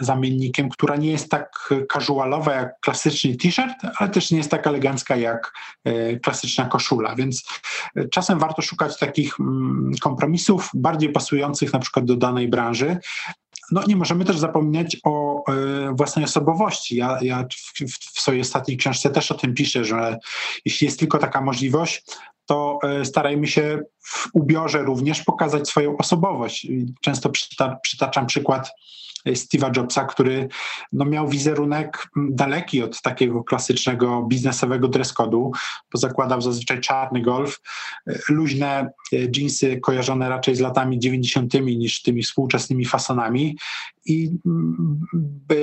zamiennikiem, 0.00 0.68
która 0.68 0.96
nie 0.96 1.10
jest 1.10 1.30
tak 1.30 1.72
casualowa 1.92 2.54
jak 2.54 2.80
klasyczny 2.80 3.36
t-shirt, 3.36 3.74
ale 3.96 4.10
też 4.10 4.30
nie 4.30 4.38
jest 4.38 4.50
tak 4.50 4.66
elegancka 4.66 5.16
jak 5.16 5.52
klasyczna 6.22 6.64
koszula, 6.64 7.14
więc 7.14 7.48
czasem 8.10 8.38
warto 8.38 8.62
szukać 8.62 8.98
takich 8.98 9.36
kompromisów, 10.00 10.70
bardziej 10.74 11.12
pasujących 11.12 11.25
pasujących 11.26 11.72
na 11.72 11.78
przykład 11.78 12.04
do 12.04 12.16
danej 12.16 12.48
branży. 12.48 12.98
No 13.70 13.82
nie 13.86 13.96
możemy 13.96 14.24
też 14.24 14.38
zapominać 14.38 14.96
o 15.04 15.44
y, 15.52 15.94
własnej 15.94 16.24
osobowości. 16.24 16.96
Ja, 16.96 17.18
ja 17.22 17.44
w, 17.50 17.92
w, 17.92 18.20
swojej 18.20 18.40
ostatniej 18.40 18.76
książce 18.76 19.10
też 19.10 19.32
o 19.32 19.34
tym 19.34 19.54
piszę, 19.54 19.84
że 19.84 20.18
jeśli 20.64 20.84
jest 20.84 20.98
tylko 20.98 21.18
taka 21.18 21.40
możliwość, 21.40 22.04
to 22.46 22.78
y, 23.00 23.04
starajmy 23.04 23.46
się 23.46 23.78
w 24.02 24.28
ubiorze 24.32 24.82
również 24.82 25.22
pokazać 25.22 25.68
swoją 25.68 25.96
osobowość. 25.96 26.66
Często 27.00 27.30
przyta, 27.30 27.76
przytaczam 27.82 28.26
przykład 28.26 28.70
Steve'a 29.34 29.76
Jobsa, 29.76 30.04
który 30.04 30.48
no, 30.92 31.04
miał 31.04 31.28
wizerunek 31.28 32.08
daleki 32.16 32.82
od 32.82 33.02
takiego 33.02 33.44
klasycznego 33.44 34.22
biznesowego 34.22 34.88
dress 34.88 35.14
code'u, 35.14 35.50
bo 35.92 35.98
zakładał 35.98 36.40
zazwyczaj 36.40 36.80
czarny 36.80 37.22
golf, 37.22 37.60
luźne 38.28 38.90
e, 39.12 39.16
jeansy 39.36 39.80
kojarzone 39.80 40.28
raczej 40.28 40.56
z 40.56 40.60
latami 40.60 40.98
90. 40.98 41.54
niż 41.54 42.02
tymi 42.02 42.22
współczesnymi 42.22 42.84
fasonami 42.84 43.56
i 44.06 44.30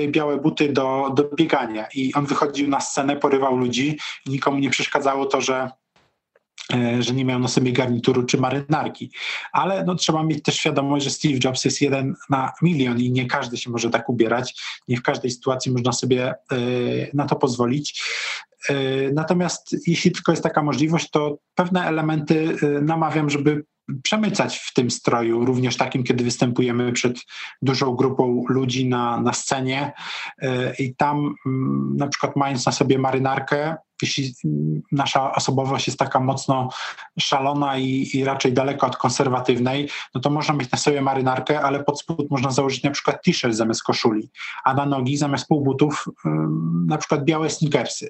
białe 0.07 0.37
buty 0.37 0.73
do, 0.73 1.11
do 1.15 1.29
biegania. 1.35 1.87
I 1.95 2.13
on 2.13 2.25
wychodził 2.25 2.67
na 2.67 2.79
scenę, 2.79 3.15
porywał 3.15 3.57
ludzi, 3.57 3.97
nikomu 4.25 4.59
nie 4.59 4.69
przeszkadzało 4.69 5.25
to, 5.25 5.41
że 5.41 5.69
E, 5.69 5.82
że 6.99 7.13
nie 7.13 7.25
miał 7.25 7.39
na 7.39 7.47
sobie 7.47 7.71
garnituru 7.71 8.23
czy 8.23 8.37
marynarki. 8.37 9.11
Ale 9.51 9.83
no, 9.83 9.95
trzeba 9.95 10.23
mieć 10.23 10.43
też 10.43 10.55
świadomość, 10.55 11.05
że 11.05 11.11
Steve 11.11 11.39
Jobs 11.43 11.65
jest 11.65 11.81
jeden 11.81 12.15
na 12.29 12.51
milion 12.61 12.99
i 12.99 13.11
nie 13.11 13.27
każdy 13.27 13.57
się 13.57 13.69
może 13.69 13.89
tak 13.89 14.09
ubierać. 14.09 14.61
Nie 14.87 14.97
w 14.97 15.01
każdej 15.01 15.31
sytuacji 15.31 15.71
można 15.71 15.91
sobie 15.91 16.27
e, 16.29 16.35
na 17.13 17.25
to 17.25 17.35
pozwolić. 17.35 18.03
E, 18.69 18.73
natomiast 19.13 19.75
jeśli 19.87 20.11
tylko 20.11 20.31
jest 20.31 20.43
taka 20.43 20.63
możliwość, 20.63 21.09
to 21.09 21.37
pewne 21.55 21.85
elementy 21.85 22.55
namawiam, 22.81 23.29
żeby 23.29 23.63
przemycać 24.03 24.57
w 24.57 24.73
tym 24.73 24.91
stroju, 24.91 25.45
również 25.45 25.77
takim, 25.77 26.03
kiedy 26.03 26.23
występujemy 26.23 26.91
przed 26.91 27.17
dużą 27.61 27.95
grupą 27.95 28.43
ludzi 28.49 28.89
na, 28.89 29.21
na 29.21 29.33
scenie 29.33 29.91
i 30.79 30.95
tam 30.95 31.35
mm, 31.45 31.97
na 31.97 32.07
przykład 32.07 32.35
mając 32.35 32.65
na 32.65 32.71
sobie 32.71 32.99
marynarkę, 32.99 33.75
jeśli 34.01 34.33
nasza 34.91 35.35
osobowość 35.35 35.87
jest 35.87 35.99
taka 35.99 36.19
mocno 36.19 36.69
szalona 37.19 37.77
i, 37.77 38.09
i, 38.13 38.23
raczej 38.23 38.53
daleko 38.53 38.87
od 38.87 38.97
konserwatywnej, 38.97 39.89
no 40.15 40.21
to 40.21 40.29
można 40.29 40.53
mieć 40.53 40.71
na 40.71 40.77
sobie 40.77 41.01
marynarkę, 41.01 41.61
ale 41.61 41.83
pod 41.83 41.99
spód 41.99 42.31
można 42.31 42.51
założyć 42.51 42.83
na 42.83 42.91
przykład 42.91 43.23
t-shirt 43.23 43.55
zamiast 43.55 43.83
koszuli, 43.83 44.31
a 44.65 44.73
na 44.73 44.85
nogi 44.85 45.17
zamiast 45.17 45.47
półbutów 45.47 46.05
na 46.87 46.97
przykład 46.97 47.23
białe 47.23 47.49
sneakersy. 47.49 48.07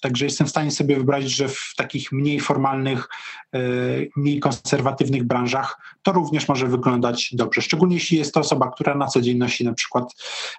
Także 0.00 0.24
jestem 0.24 0.46
w 0.46 0.50
stanie 0.50 0.70
sobie 0.70 0.96
wyobrazić, 0.96 1.36
że 1.36 1.48
w 1.48 1.72
takich 1.76 2.12
mniej 2.12 2.40
formalnych, 2.40 3.08
e, 3.54 3.58
mniej 4.16 4.40
konserwatywnych 4.40 5.24
branżach 5.24 5.80
to 6.02 6.12
również 6.12 6.48
może 6.48 6.66
wyglądać 6.66 7.30
dobrze. 7.32 7.62
Szczególnie 7.62 7.94
jeśli 7.94 8.18
jest 8.18 8.34
to 8.34 8.40
osoba, 8.40 8.70
która 8.70 8.94
na 8.94 9.06
co 9.06 9.20
dzień 9.20 9.38
nosi 9.38 9.64
na 9.64 9.74
przykład 9.74 10.14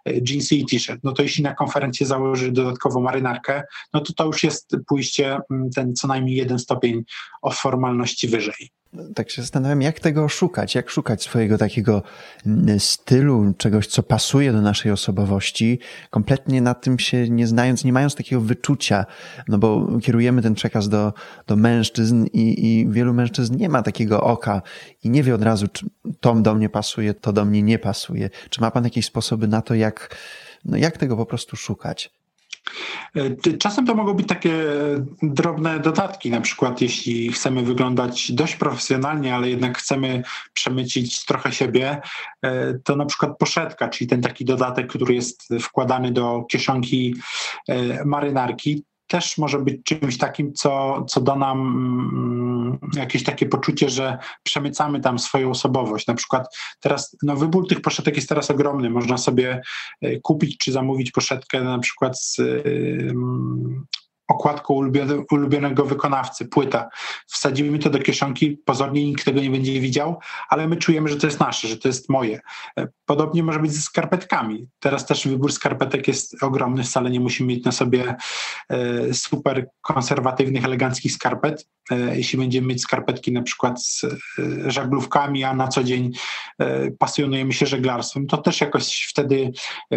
e, 0.05 0.13
jeansy 0.13 0.55
i 0.55 0.65
t-shirt. 0.65 0.99
No 1.03 1.11
to 1.11 1.23
jeśli 1.23 1.43
na 1.43 1.55
konferencję 1.55 2.05
założy 2.05 2.51
dodatkowo 2.51 2.99
marynarkę, 2.99 3.63
no 3.93 4.01
to 4.01 4.13
to 4.13 4.25
już 4.25 4.43
jest 4.43 4.75
pójście 4.87 5.39
ten 5.75 5.95
co 5.95 6.07
najmniej 6.07 6.35
jeden 6.35 6.59
stopień 6.59 7.03
o 7.41 7.51
formalności 7.51 8.27
wyżej 8.27 8.76
tak 9.15 9.29
się 9.29 9.41
zastanawiam, 9.41 9.81
jak 9.81 9.99
tego 9.99 10.29
szukać, 10.29 10.75
jak 10.75 10.89
szukać 10.89 11.23
swojego 11.23 11.57
takiego 11.57 12.03
stylu, 12.77 13.53
czegoś, 13.57 13.87
co 13.87 14.03
pasuje 14.03 14.51
do 14.51 14.61
naszej 14.61 14.91
osobowości, 14.91 15.79
kompletnie 16.09 16.61
na 16.61 16.73
tym 16.73 16.99
się 16.99 17.29
nie 17.29 17.47
znając, 17.47 17.83
nie 17.83 17.93
mając 17.93 18.15
takiego 18.15 18.41
wyczucia, 18.41 19.05
no 19.47 19.57
bo 19.57 19.87
kierujemy 20.01 20.41
ten 20.41 20.53
przekaz 20.53 20.89
do, 20.89 21.13
do 21.47 21.55
mężczyzn 21.55 22.25
i, 22.33 22.65
i 22.65 22.87
wielu 22.89 23.13
mężczyzn 23.13 23.57
nie 23.57 23.69
ma 23.69 23.83
takiego 23.83 24.21
oka 24.21 24.61
i 25.03 25.09
nie 25.09 25.23
wie 25.23 25.35
od 25.35 25.43
razu, 25.43 25.67
czy 25.67 25.85
to 26.19 26.35
do 26.35 26.55
mnie 26.55 26.69
pasuje, 26.69 27.13
to 27.13 27.33
do 27.33 27.45
mnie 27.45 27.61
nie 27.61 27.79
pasuje. 27.79 28.29
Czy 28.49 28.61
ma 28.61 28.71
pan 28.71 28.83
jakieś 28.83 29.05
sposoby 29.05 29.47
na 29.47 29.61
to, 29.61 29.75
jak, 29.75 30.17
no 30.65 30.77
jak 30.77 30.97
tego 30.97 31.17
po 31.17 31.25
prostu 31.25 31.55
szukać? 31.55 32.16
E, 33.15 33.57
czasem 33.57 33.85
to 33.85 33.95
mogą 33.95 34.13
być 34.13 34.27
takie 34.27 34.53
drobne 35.21 35.79
dodatki, 35.79 36.29
na 36.29 36.41
przykład 36.41 36.81
jeśli 36.81 37.31
chcemy 37.31 37.63
wyglądać 37.63 38.31
dość 38.31 38.55
profesjonalnie, 38.55 39.35
ale 39.35 39.49
jednak 39.49 39.77
chcemy 39.77 40.23
przemycić 40.53 41.25
trochę 41.25 41.51
siebie, 41.51 42.01
e, 42.41 42.73
to 42.73 42.95
na 42.95 43.05
przykład 43.05 43.37
poszetka, 43.37 43.89
czyli 43.89 44.07
ten 44.07 44.21
taki 44.21 44.45
dodatek, 44.45 44.87
który 44.87 45.15
jest 45.15 45.49
wkładany 45.61 46.11
do 46.11 46.45
kieszonki 46.49 47.15
e, 47.67 48.05
marynarki, 48.05 48.83
też 49.07 49.37
może 49.37 49.59
być 49.59 49.83
czymś 49.83 50.17
takim, 50.17 50.53
co, 50.53 51.05
co 51.09 51.21
da 51.21 51.35
nam 51.35 51.59
mm, 51.59 52.79
jakieś 52.95 53.23
takie 53.23 53.45
poczucie, 53.45 53.89
że 53.89 54.17
przemycamy 54.43 54.99
tam 54.99 55.19
swoją 55.19 55.49
osobowość. 55.49 56.07
Na 56.07 56.13
przykład 56.13 56.57
teraz, 56.79 57.17
no 57.23 57.35
wybór 57.35 57.67
tych 57.67 57.81
poszetek 57.81 58.15
jest 58.15 58.29
teraz 58.29 58.51
ogromny. 58.51 58.89
Można 58.89 59.17
sobie 59.17 59.61
e, 60.01 60.19
kupić 60.19 60.57
czy 60.57 60.71
zamówić 60.71 61.11
poszetkę 61.11 61.61
na 61.61 61.79
przykład 61.79 62.21
z 62.21 62.41
okładką 64.27 64.73
ulubionego 65.31 65.85
wykonawcy, 65.85 66.45
płyta. 66.45 66.89
Wsadzimy 67.27 67.79
to 67.79 67.89
do 67.89 67.99
kieszonki, 67.99 68.57
pozornie 68.65 69.05
nikt 69.05 69.25
tego 69.25 69.41
nie 69.41 69.49
będzie 69.49 69.79
widział, 69.79 70.19
ale 70.49 70.67
my 70.67 70.75
czujemy, 70.75 71.09
że 71.09 71.15
to 71.15 71.27
jest 71.27 71.39
nasze, 71.39 71.67
że 71.67 71.77
to 71.77 71.87
jest 71.87 72.09
moje. 72.09 72.39
Podobnie 73.05 73.43
może 73.43 73.59
być 73.59 73.71
ze 73.71 73.81
skarpetkami. 73.81 74.67
Teraz 74.79 75.05
też 75.05 75.27
wybór 75.27 75.51
skarpetek 75.53 76.07
jest 76.07 76.43
ogromny, 76.43 76.83
wcale 76.83 77.09
nie 77.09 77.19
musimy 77.19 77.53
mieć 77.53 77.65
na 77.65 77.71
sobie 77.71 78.15
e, 78.69 79.13
super 79.13 79.67
konserwatywnych, 79.81 80.65
eleganckich 80.65 81.11
skarpet. 81.11 81.67
E, 81.91 82.17
jeśli 82.17 82.39
będziemy 82.39 82.67
mieć 82.67 82.81
skarpetki 82.81 83.31
na 83.31 83.41
przykład 83.41 83.83
z 83.83 84.03
e, 84.03 84.71
żaglówkami, 84.71 85.43
a 85.43 85.53
na 85.53 85.67
co 85.67 85.83
dzień 85.83 86.11
pasjonujemy 86.99 87.53
się 87.53 87.65
żeglarstwem, 87.65 88.27
to 88.27 88.37
też 88.37 88.61
jakoś 88.61 89.07
wtedy 89.09 89.51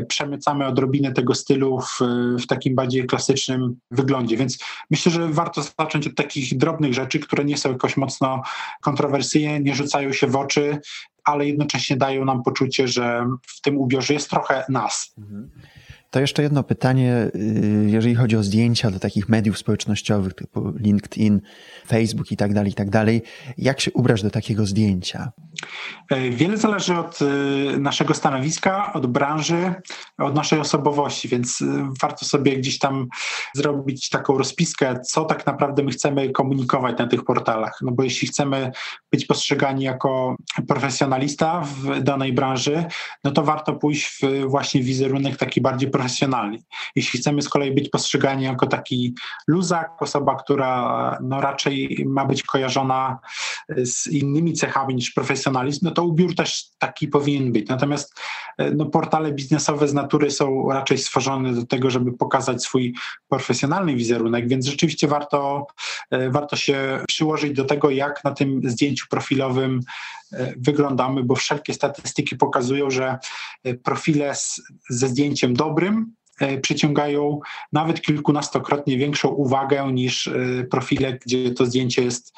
przemycamy 0.08 0.66
odrobinę 0.66 1.12
tego 1.12 1.34
stylu 1.34 1.80
w, 1.80 1.98
w 2.42 2.46
takim 2.46 2.74
bardziej 2.74 3.06
klasycznym 3.06 3.76
wyglądzie. 3.90 4.19
Więc 4.26 4.58
myślę, 4.90 5.12
że 5.12 5.28
warto 5.28 5.62
zacząć 5.62 6.06
od 6.06 6.14
takich 6.14 6.58
drobnych 6.58 6.94
rzeczy, 6.94 7.18
które 7.18 7.44
nie 7.44 7.56
są 7.56 7.72
jakoś 7.72 7.96
mocno 7.96 8.42
kontrowersyjne, 8.80 9.60
nie 9.60 9.74
rzucają 9.74 10.12
się 10.12 10.26
w 10.26 10.36
oczy, 10.36 10.80
ale 11.24 11.46
jednocześnie 11.46 11.96
dają 11.96 12.24
nam 12.24 12.42
poczucie, 12.42 12.88
że 12.88 13.26
w 13.46 13.60
tym 13.60 13.78
ubiorze 13.78 14.14
jest 14.14 14.30
trochę 14.30 14.64
nas. 14.68 15.14
Mhm. 15.18 15.50
To 16.10 16.20
jeszcze 16.20 16.42
jedno 16.42 16.62
pytanie, 16.62 17.30
y, 17.34 17.86
jeżeli 17.90 18.14
chodzi 18.14 18.36
o 18.36 18.42
zdjęcia 18.42 18.90
do 18.90 18.98
takich 18.98 19.28
mediów 19.28 19.58
społecznościowych 19.58 20.34
typu 20.34 20.72
LinkedIn, 20.76 21.40
Facebook 21.86 22.32
i 22.32 22.36
tak 22.36 22.54
dalej, 22.54 22.72
i 22.72 22.74
tak 22.74 22.90
dalej. 22.90 23.22
Jak 23.58 23.80
się 23.80 23.92
ubrać 23.92 24.22
do 24.22 24.30
takiego 24.30 24.66
zdjęcia? 24.66 25.32
E, 26.10 26.30
wiele 26.30 26.56
zależy 26.56 26.98
od 26.98 27.22
y, 27.22 27.26
naszego 27.78 28.14
stanowiska, 28.14 28.92
od 28.92 29.06
branży, 29.06 29.74
od 30.18 30.34
naszej 30.34 30.60
osobowości, 30.60 31.28
więc 31.28 31.60
y, 31.60 31.66
warto 32.02 32.24
sobie 32.24 32.56
gdzieś 32.56 32.78
tam 32.78 33.06
zrobić 33.54 34.08
taką 34.08 34.38
rozpiskę, 34.38 35.00
co 35.00 35.24
tak 35.24 35.46
naprawdę 35.46 35.82
my 35.82 35.90
chcemy 35.90 36.30
komunikować 36.30 36.98
na 36.98 37.06
tych 37.06 37.24
portalach. 37.24 37.78
No 37.82 37.92
bo 37.92 38.02
jeśli 38.02 38.28
chcemy 38.28 38.70
być 39.12 39.26
postrzegani 39.26 39.84
jako 39.84 40.36
profesjonalista 40.68 41.60
w 41.60 42.02
danej 42.02 42.32
branży, 42.32 42.84
no 43.24 43.30
to 43.30 43.42
warto 43.42 43.72
pójść 43.72 44.20
w 44.22 44.46
właśnie 44.46 44.82
wizerunek 44.82 45.36
taki 45.36 45.60
bardziej 45.60 45.90
profesjonalny. 46.00 46.58
Jeśli 46.96 47.20
chcemy 47.20 47.42
z 47.42 47.48
kolei 47.48 47.72
być 47.72 47.88
postrzegani 47.88 48.44
jako 48.44 48.66
taki 48.66 49.14
luzak, 49.46 50.02
osoba, 50.02 50.36
która 50.36 51.18
no 51.22 51.40
raczej 51.40 52.04
ma 52.08 52.24
być 52.24 52.42
kojarzona 52.42 53.18
z 53.76 54.06
innymi 54.06 54.52
cechami 54.52 54.94
niż 54.94 55.10
profesjonalizm, 55.10 55.80
no 55.82 55.90
to 55.90 56.04
ubiór 56.04 56.34
też 56.34 56.64
taki 56.78 57.08
powinien 57.08 57.52
być. 57.52 57.68
Natomiast 57.68 58.20
no, 58.76 58.86
portale 58.86 59.32
biznesowe 59.32 59.88
z 59.88 59.94
natury 59.94 60.30
są 60.30 60.68
raczej 60.70 60.98
stworzone 60.98 61.52
do 61.52 61.66
tego, 61.66 61.90
żeby 61.90 62.12
pokazać 62.12 62.62
swój 62.62 62.94
profesjonalny 63.28 63.94
wizerunek, 63.94 64.48
więc 64.48 64.66
rzeczywiście 64.66 65.08
warto, 65.08 65.66
e, 66.10 66.30
warto 66.30 66.56
się 66.56 67.04
przyłożyć 67.08 67.52
do 67.52 67.64
tego, 67.64 67.90
jak 67.90 68.24
na 68.24 68.30
tym 68.30 68.60
zdjęciu 68.64 69.06
profilowym 69.10 69.80
wyglądamy, 70.56 71.24
bo 71.24 71.34
wszelkie 71.34 71.74
statystyki 71.74 72.36
pokazują, 72.36 72.90
że 72.90 73.18
profile 73.82 74.34
z, 74.34 74.62
ze 74.90 75.08
zdjęciem 75.08 75.54
dobrym 75.54 76.14
przyciągają 76.62 77.40
nawet 77.72 78.00
kilkunastokrotnie 78.00 78.98
większą 78.98 79.28
uwagę 79.28 79.92
niż 79.92 80.30
profile, 80.70 81.18
gdzie 81.26 81.50
to 81.50 81.66
zdjęcie 81.66 82.02
jest 82.02 82.32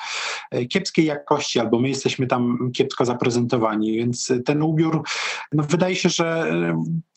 kiepskiej 0.71 1.07
jakości, 1.07 1.61
albo 1.61 1.81
my 1.81 1.89
jesteśmy 1.89 2.27
tam 2.27 2.71
kiepsko 2.75 3.05
zaprezentowani. 3.05 3.93
Więc 3.93 4.33
ten 4.45 4.63
ubiór, 4.63 5.03
no 5.53 5.63
wydaje 5.63 5.97
się, 5.97 6.09
że 6.09 6.55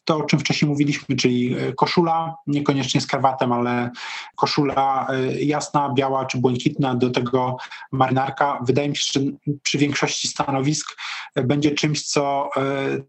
to, 0.06 0.18
o 0.18 0.24
czym 0.24 0.40
wcześniej 0.40 0.70
mówiliśmy, 0.70 1.16
czyli 1.16 1.56
e, 1.56 1.74
koszula, 1.74 2.36
niekoniecznie 2.48 3.02
z 3.02 3.08
krawatem, 3.08 3.52
ale 3.52 3.92
koszula 4.36 5.08
e, 5.10 5.44
jasna, 5.44 5.94
biała 5.94 6.26
czy 6.26 6.38
błękitna, 6.38 6.96
do 6.96 7.10
tego 7.10 7.58
marynarka. 7.92 8.60
Wydaje 8.66 8.90
mi 8.90 8.96
się, 8.96 9.20
że 9.20 9.26
przy 9.64 9.78
większości 9.78 10.28
stanowisk 10.28 10.98
e, 11.36 11.44
będzie 11.44 11.72
czymś, 11.72 12.02
co, 12.02 12.50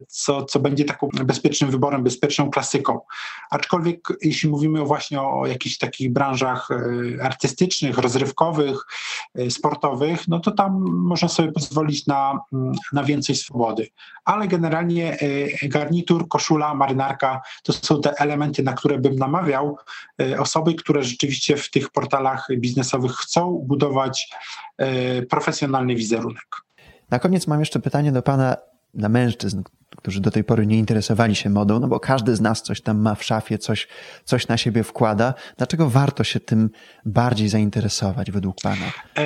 co, 0.08 0.44
co 0.44 0.60
będzie 0.60 0.84
taką 0.84 1.08
bezpiecznym 1.24 1.70
wyborem, 1.70 2.04
bezpieczną 2.04 2.50
klasyką. 2.50 3.00
Aczkolwiek 3.50 4.08
jeśli 4.22 4.50
mówimy 4.50 4.84
właśnie 4.84 5.22
o 5.22 5.46
jakichś 5.46 5.78
takich 5.78 6.12
branżach 6.12 6.68
artystycznych, 7.22 7.98
rozrywkowych, 7.98 8.86
sportowych, 9.50 10.28
no 10.28 10.40
to 10.40 10.50
tam 10.50 10.84
można 10.90 11.28
sobie 11.28 11.52
pozwolić 11.52 12.06
na, 12.06 12.40
na 12.92 13.04
więcej 13.04 13.36
swobody. 13.36 13.88
Ale 14.24 14.48
generalnie 14.48 15.18
garnitur, 15.62 16.28
koszula, 16.28 16.74
marynarka, 16.74 16.85
to 17.62 17.72
są 17.72 18.00
te 18.00 18.12
elementy, 18.18 18.62
na 18.62 18.72
które 18.72 18.98
bym 18.98 19.16
namawiał 19.16 19.78
e, 20.20 20.40
osoby, 20.40 20.74
które 20.74 21.02
rzeczywiście 21.02 21.56
w 21.56 21.70
tych 21.70 21.90
portalach 21.90 22.48
biznesowych 22.56 23.12
chcą 23.12 23.64
budować 23.66 24.28
e, 24.78 25.22
profesjonalny 25.22 25.94
wizerunek. 25.94 26.46
Na 27.10 27.18
koniec 27.18 27.46
mam 27.46 27.60
jeszcze 27.60 27.80
pytanie 27.80 28.12
do 28.12 28.22
Pana 28.22 28.56
na 28.94 29.08
mężczyzn, 29.08 29.62
którzy 29.96 30.20
do 30.20 30.30
tej 30.30 30.44
pory 30.44 30.66
nie 30.66 30.78
interesowali 30.78 31.34
się 31.34 31.50
modą, 31.50 31.80
no 31.80 31.88
bo 31.88 32.00
każdy 32.00 32.36
z 32.36 32.40
nas 32.40 32.62
coś 32.62 32.80
tam 32.80 33.00
ma 33.00 33.14
w 33.14 33.24
szafie, 33.24 33.58
coś, 33.58 33.88
coś 34.24 34.48
na 34.48 34.56
siebie 34.56 34.82
wkłada. 34.82 35.34
Dlaczego 35.56 35.90
warto 35.90 36.24
się 36.24 36.40
tym 36.40 36.70
bardziej 37.04 37.48
zainteresować 37.48 38.30
według 38.30 38.56
Pana? 38.62 38.86
E, 39.18 39.24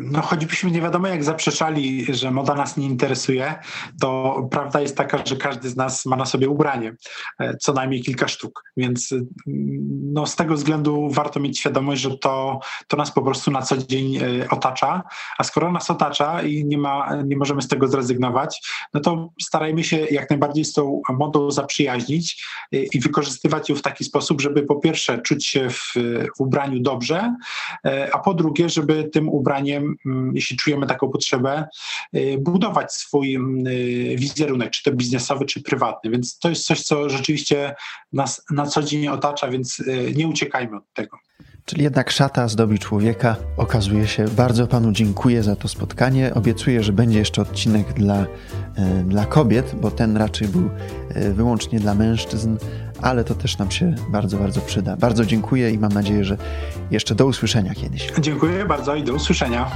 no 0.00 0.22
choćbyśmy 0.22 0.70
nie 0.70 0.80
wiadomo 0.80 1.08
jak 1.08 1.24
zaprzeczali, 1.24 2.14
że 2.14 2.30
moda 2.30 2.54
nas 2.54 2.76
nie 2.76 2.86
interesuje, 2.86 3.54
to 4.00 4.36
prawda 4.50 4.80
jest 4.80 4.96
taka, 4.96 5.26
że 5.26 5.36
każdy 5.36 5.68
z 5.68 5.76
nas 5.76 6.06
ma 6.06 6.16
na 6.16 6.26
sobie 6.26 6.48
ubranie, 6.48 6.94
e, 7.40 7.56
co 7.56 7.72
najmniej 7.72 8.02
kilka 8.02 8.28
sztuk, 8.28 8.64
więc 8.76 9.12
mm, 9.12 9.30
no, 10.12 10.26
z 10.26 10.36
tego 10.36 10.54
względu 10.54 11.08
warto 11.10 11.40
mieć 11.40 11.58
świadomość, 11.58 12.02
że 12.02 12.18
to, 12.18 12.60
to 12.88 12.96
nas 12.96 13.12
po 13.12 13.22
prostu 13.22 13.50
na 13.50 13.62
co 13.62 13.76
dzień 13.76 14.16
e, 14.16 14.48
otacza, 14.50 15.02
a 15.38 15.44
skoro 15.44 15.72
nas 15.72 15.90
otacza 15.90 16.42
i 16.42 16.64
nie, 16.64 16.78
ma, 16.78 17.22
nie 17.24 17.36
możemy 17.36 17.62
z 17.62 17.68
tego 17.68 17.88
zrezygnować, 17.88 18.60
no 18.94 19.00
to 19.00 19.28
starajmy 19.42 19.84
się 19.84 19.99
jak 20.10 20.30
najbardziej 20.30 20.64
z 20.64 20.72
tą 20.72 21.02
modą 21.08 21.50
zaprzyjaźnić 21.50 22.46
y, 22.74 22.86
i 22.92 23.00
wykorzystywać 23.00 23.68
ją 23.68 23.76
w 23.76 23.82
taki 23.82 24.04
sposób, 24.04 24.40
żeby 24.40 24.62
po 24.62 24.76
pierwsze 24.76 25.18
czuć 25.18 25.46
się 25.46 25.70
w, 25.70 25.92
w 26.36 26.40
ubraniu 26.40 26.80
dobrze, 26.80 27.34
y, 27.86 28.12
a 28.12 28.18
po 28.18 28.34
drugie, 28.34 28.68
żeby 28.68 29.04
tym 29.04 29.28
ubraniem, 29.28 29.96
mm, 30.06 30.32
jeśli 30.34 30.56
czujemy 30.56 30.86
taką 30.86 31.08
potrzebę, 31.08 31.68
y, 32.16 32.36
budować 32.40 32.92
swój 32.92 33.34
mm, 33.34 33.64
wizerunek, 34.16 34.70
czy 34.70 34.82
to 34.82 34.92
biznesowy, 34.92 35.44
czy 35.44 35.62
prywatny. 35.62 36.10
Więc 36.10 36.38
to 36.38 36.48
jest 36.48 36.64
coś, 36.64 36.82
co 36.82 37.08
rzeczywiście 37.08 37.74
nas 38.12 38.44
na 38.50 38.66
co 38.66 38.82
dzień 38.82 39.08
otacza, 39.08 39.48
więc 39.48 39.82
nie 40.14 40.28
uciekajmy 40.28 40.76
od 40.76 40.92
tego. 40.92 41.16
Czyli 41.70 41.82
jednak 41.82 42.10
szata 42.10 42.48
zdobi 42.48 42.78
człowieka. 42.78 43.36
Okazuje 43.56 44.06
się, 44.06 44.24
bardzo 44.24 44.66
panu 44.66 44.92
dziękuję 44.92 45.42
za 45.42 45.56
to 45.56 45.68
spotkanie. 45.68 46.34
Obiecuję, 46.34 46.82
że 46.82 46.92
będzie 46.92 47.18
jeszcze 47.18 47.42
odcinek 47.42 47.92
dla, 47.92 48.26
e, 48.76 49.04
dla 49.04 49.26
kobiet, 49.26 49.74
bo 49.80 49.90
ten 49.90 50.16
raczej 50.16 50.48
był 50.48 50.70
e, 51.14 51.32
wyłącznie 51.32 51.80
dla 51.80 51.94
mężczyzn, 51.94 52.56
ale 53.02 53.24
to 53.24 53.34
też 53.34 53.58
nam 53.58 53.70
się 53.70 53.94
bardzo, 54.12 54.38
bardzo 54.38 54.60
przyda. 54.60 54.96
Bardzo 54.96 55.24
dziękuję 55.24 55.70
i 55.70 55.78
mam 55.78 55.92
nadzieję, 55.92 56.24
że 56.24 56.36
jeszcze 56.90 57.14
do 57.14 57.26
usłyszenia 57.26 57.74
kiedyś. 57.74 58.12
Dziękuję 58.20 58.64
bardzo 58.64 58.94
i 58.94 59.04
do 59.04 59.12
usłyszenia. 59.14 59.70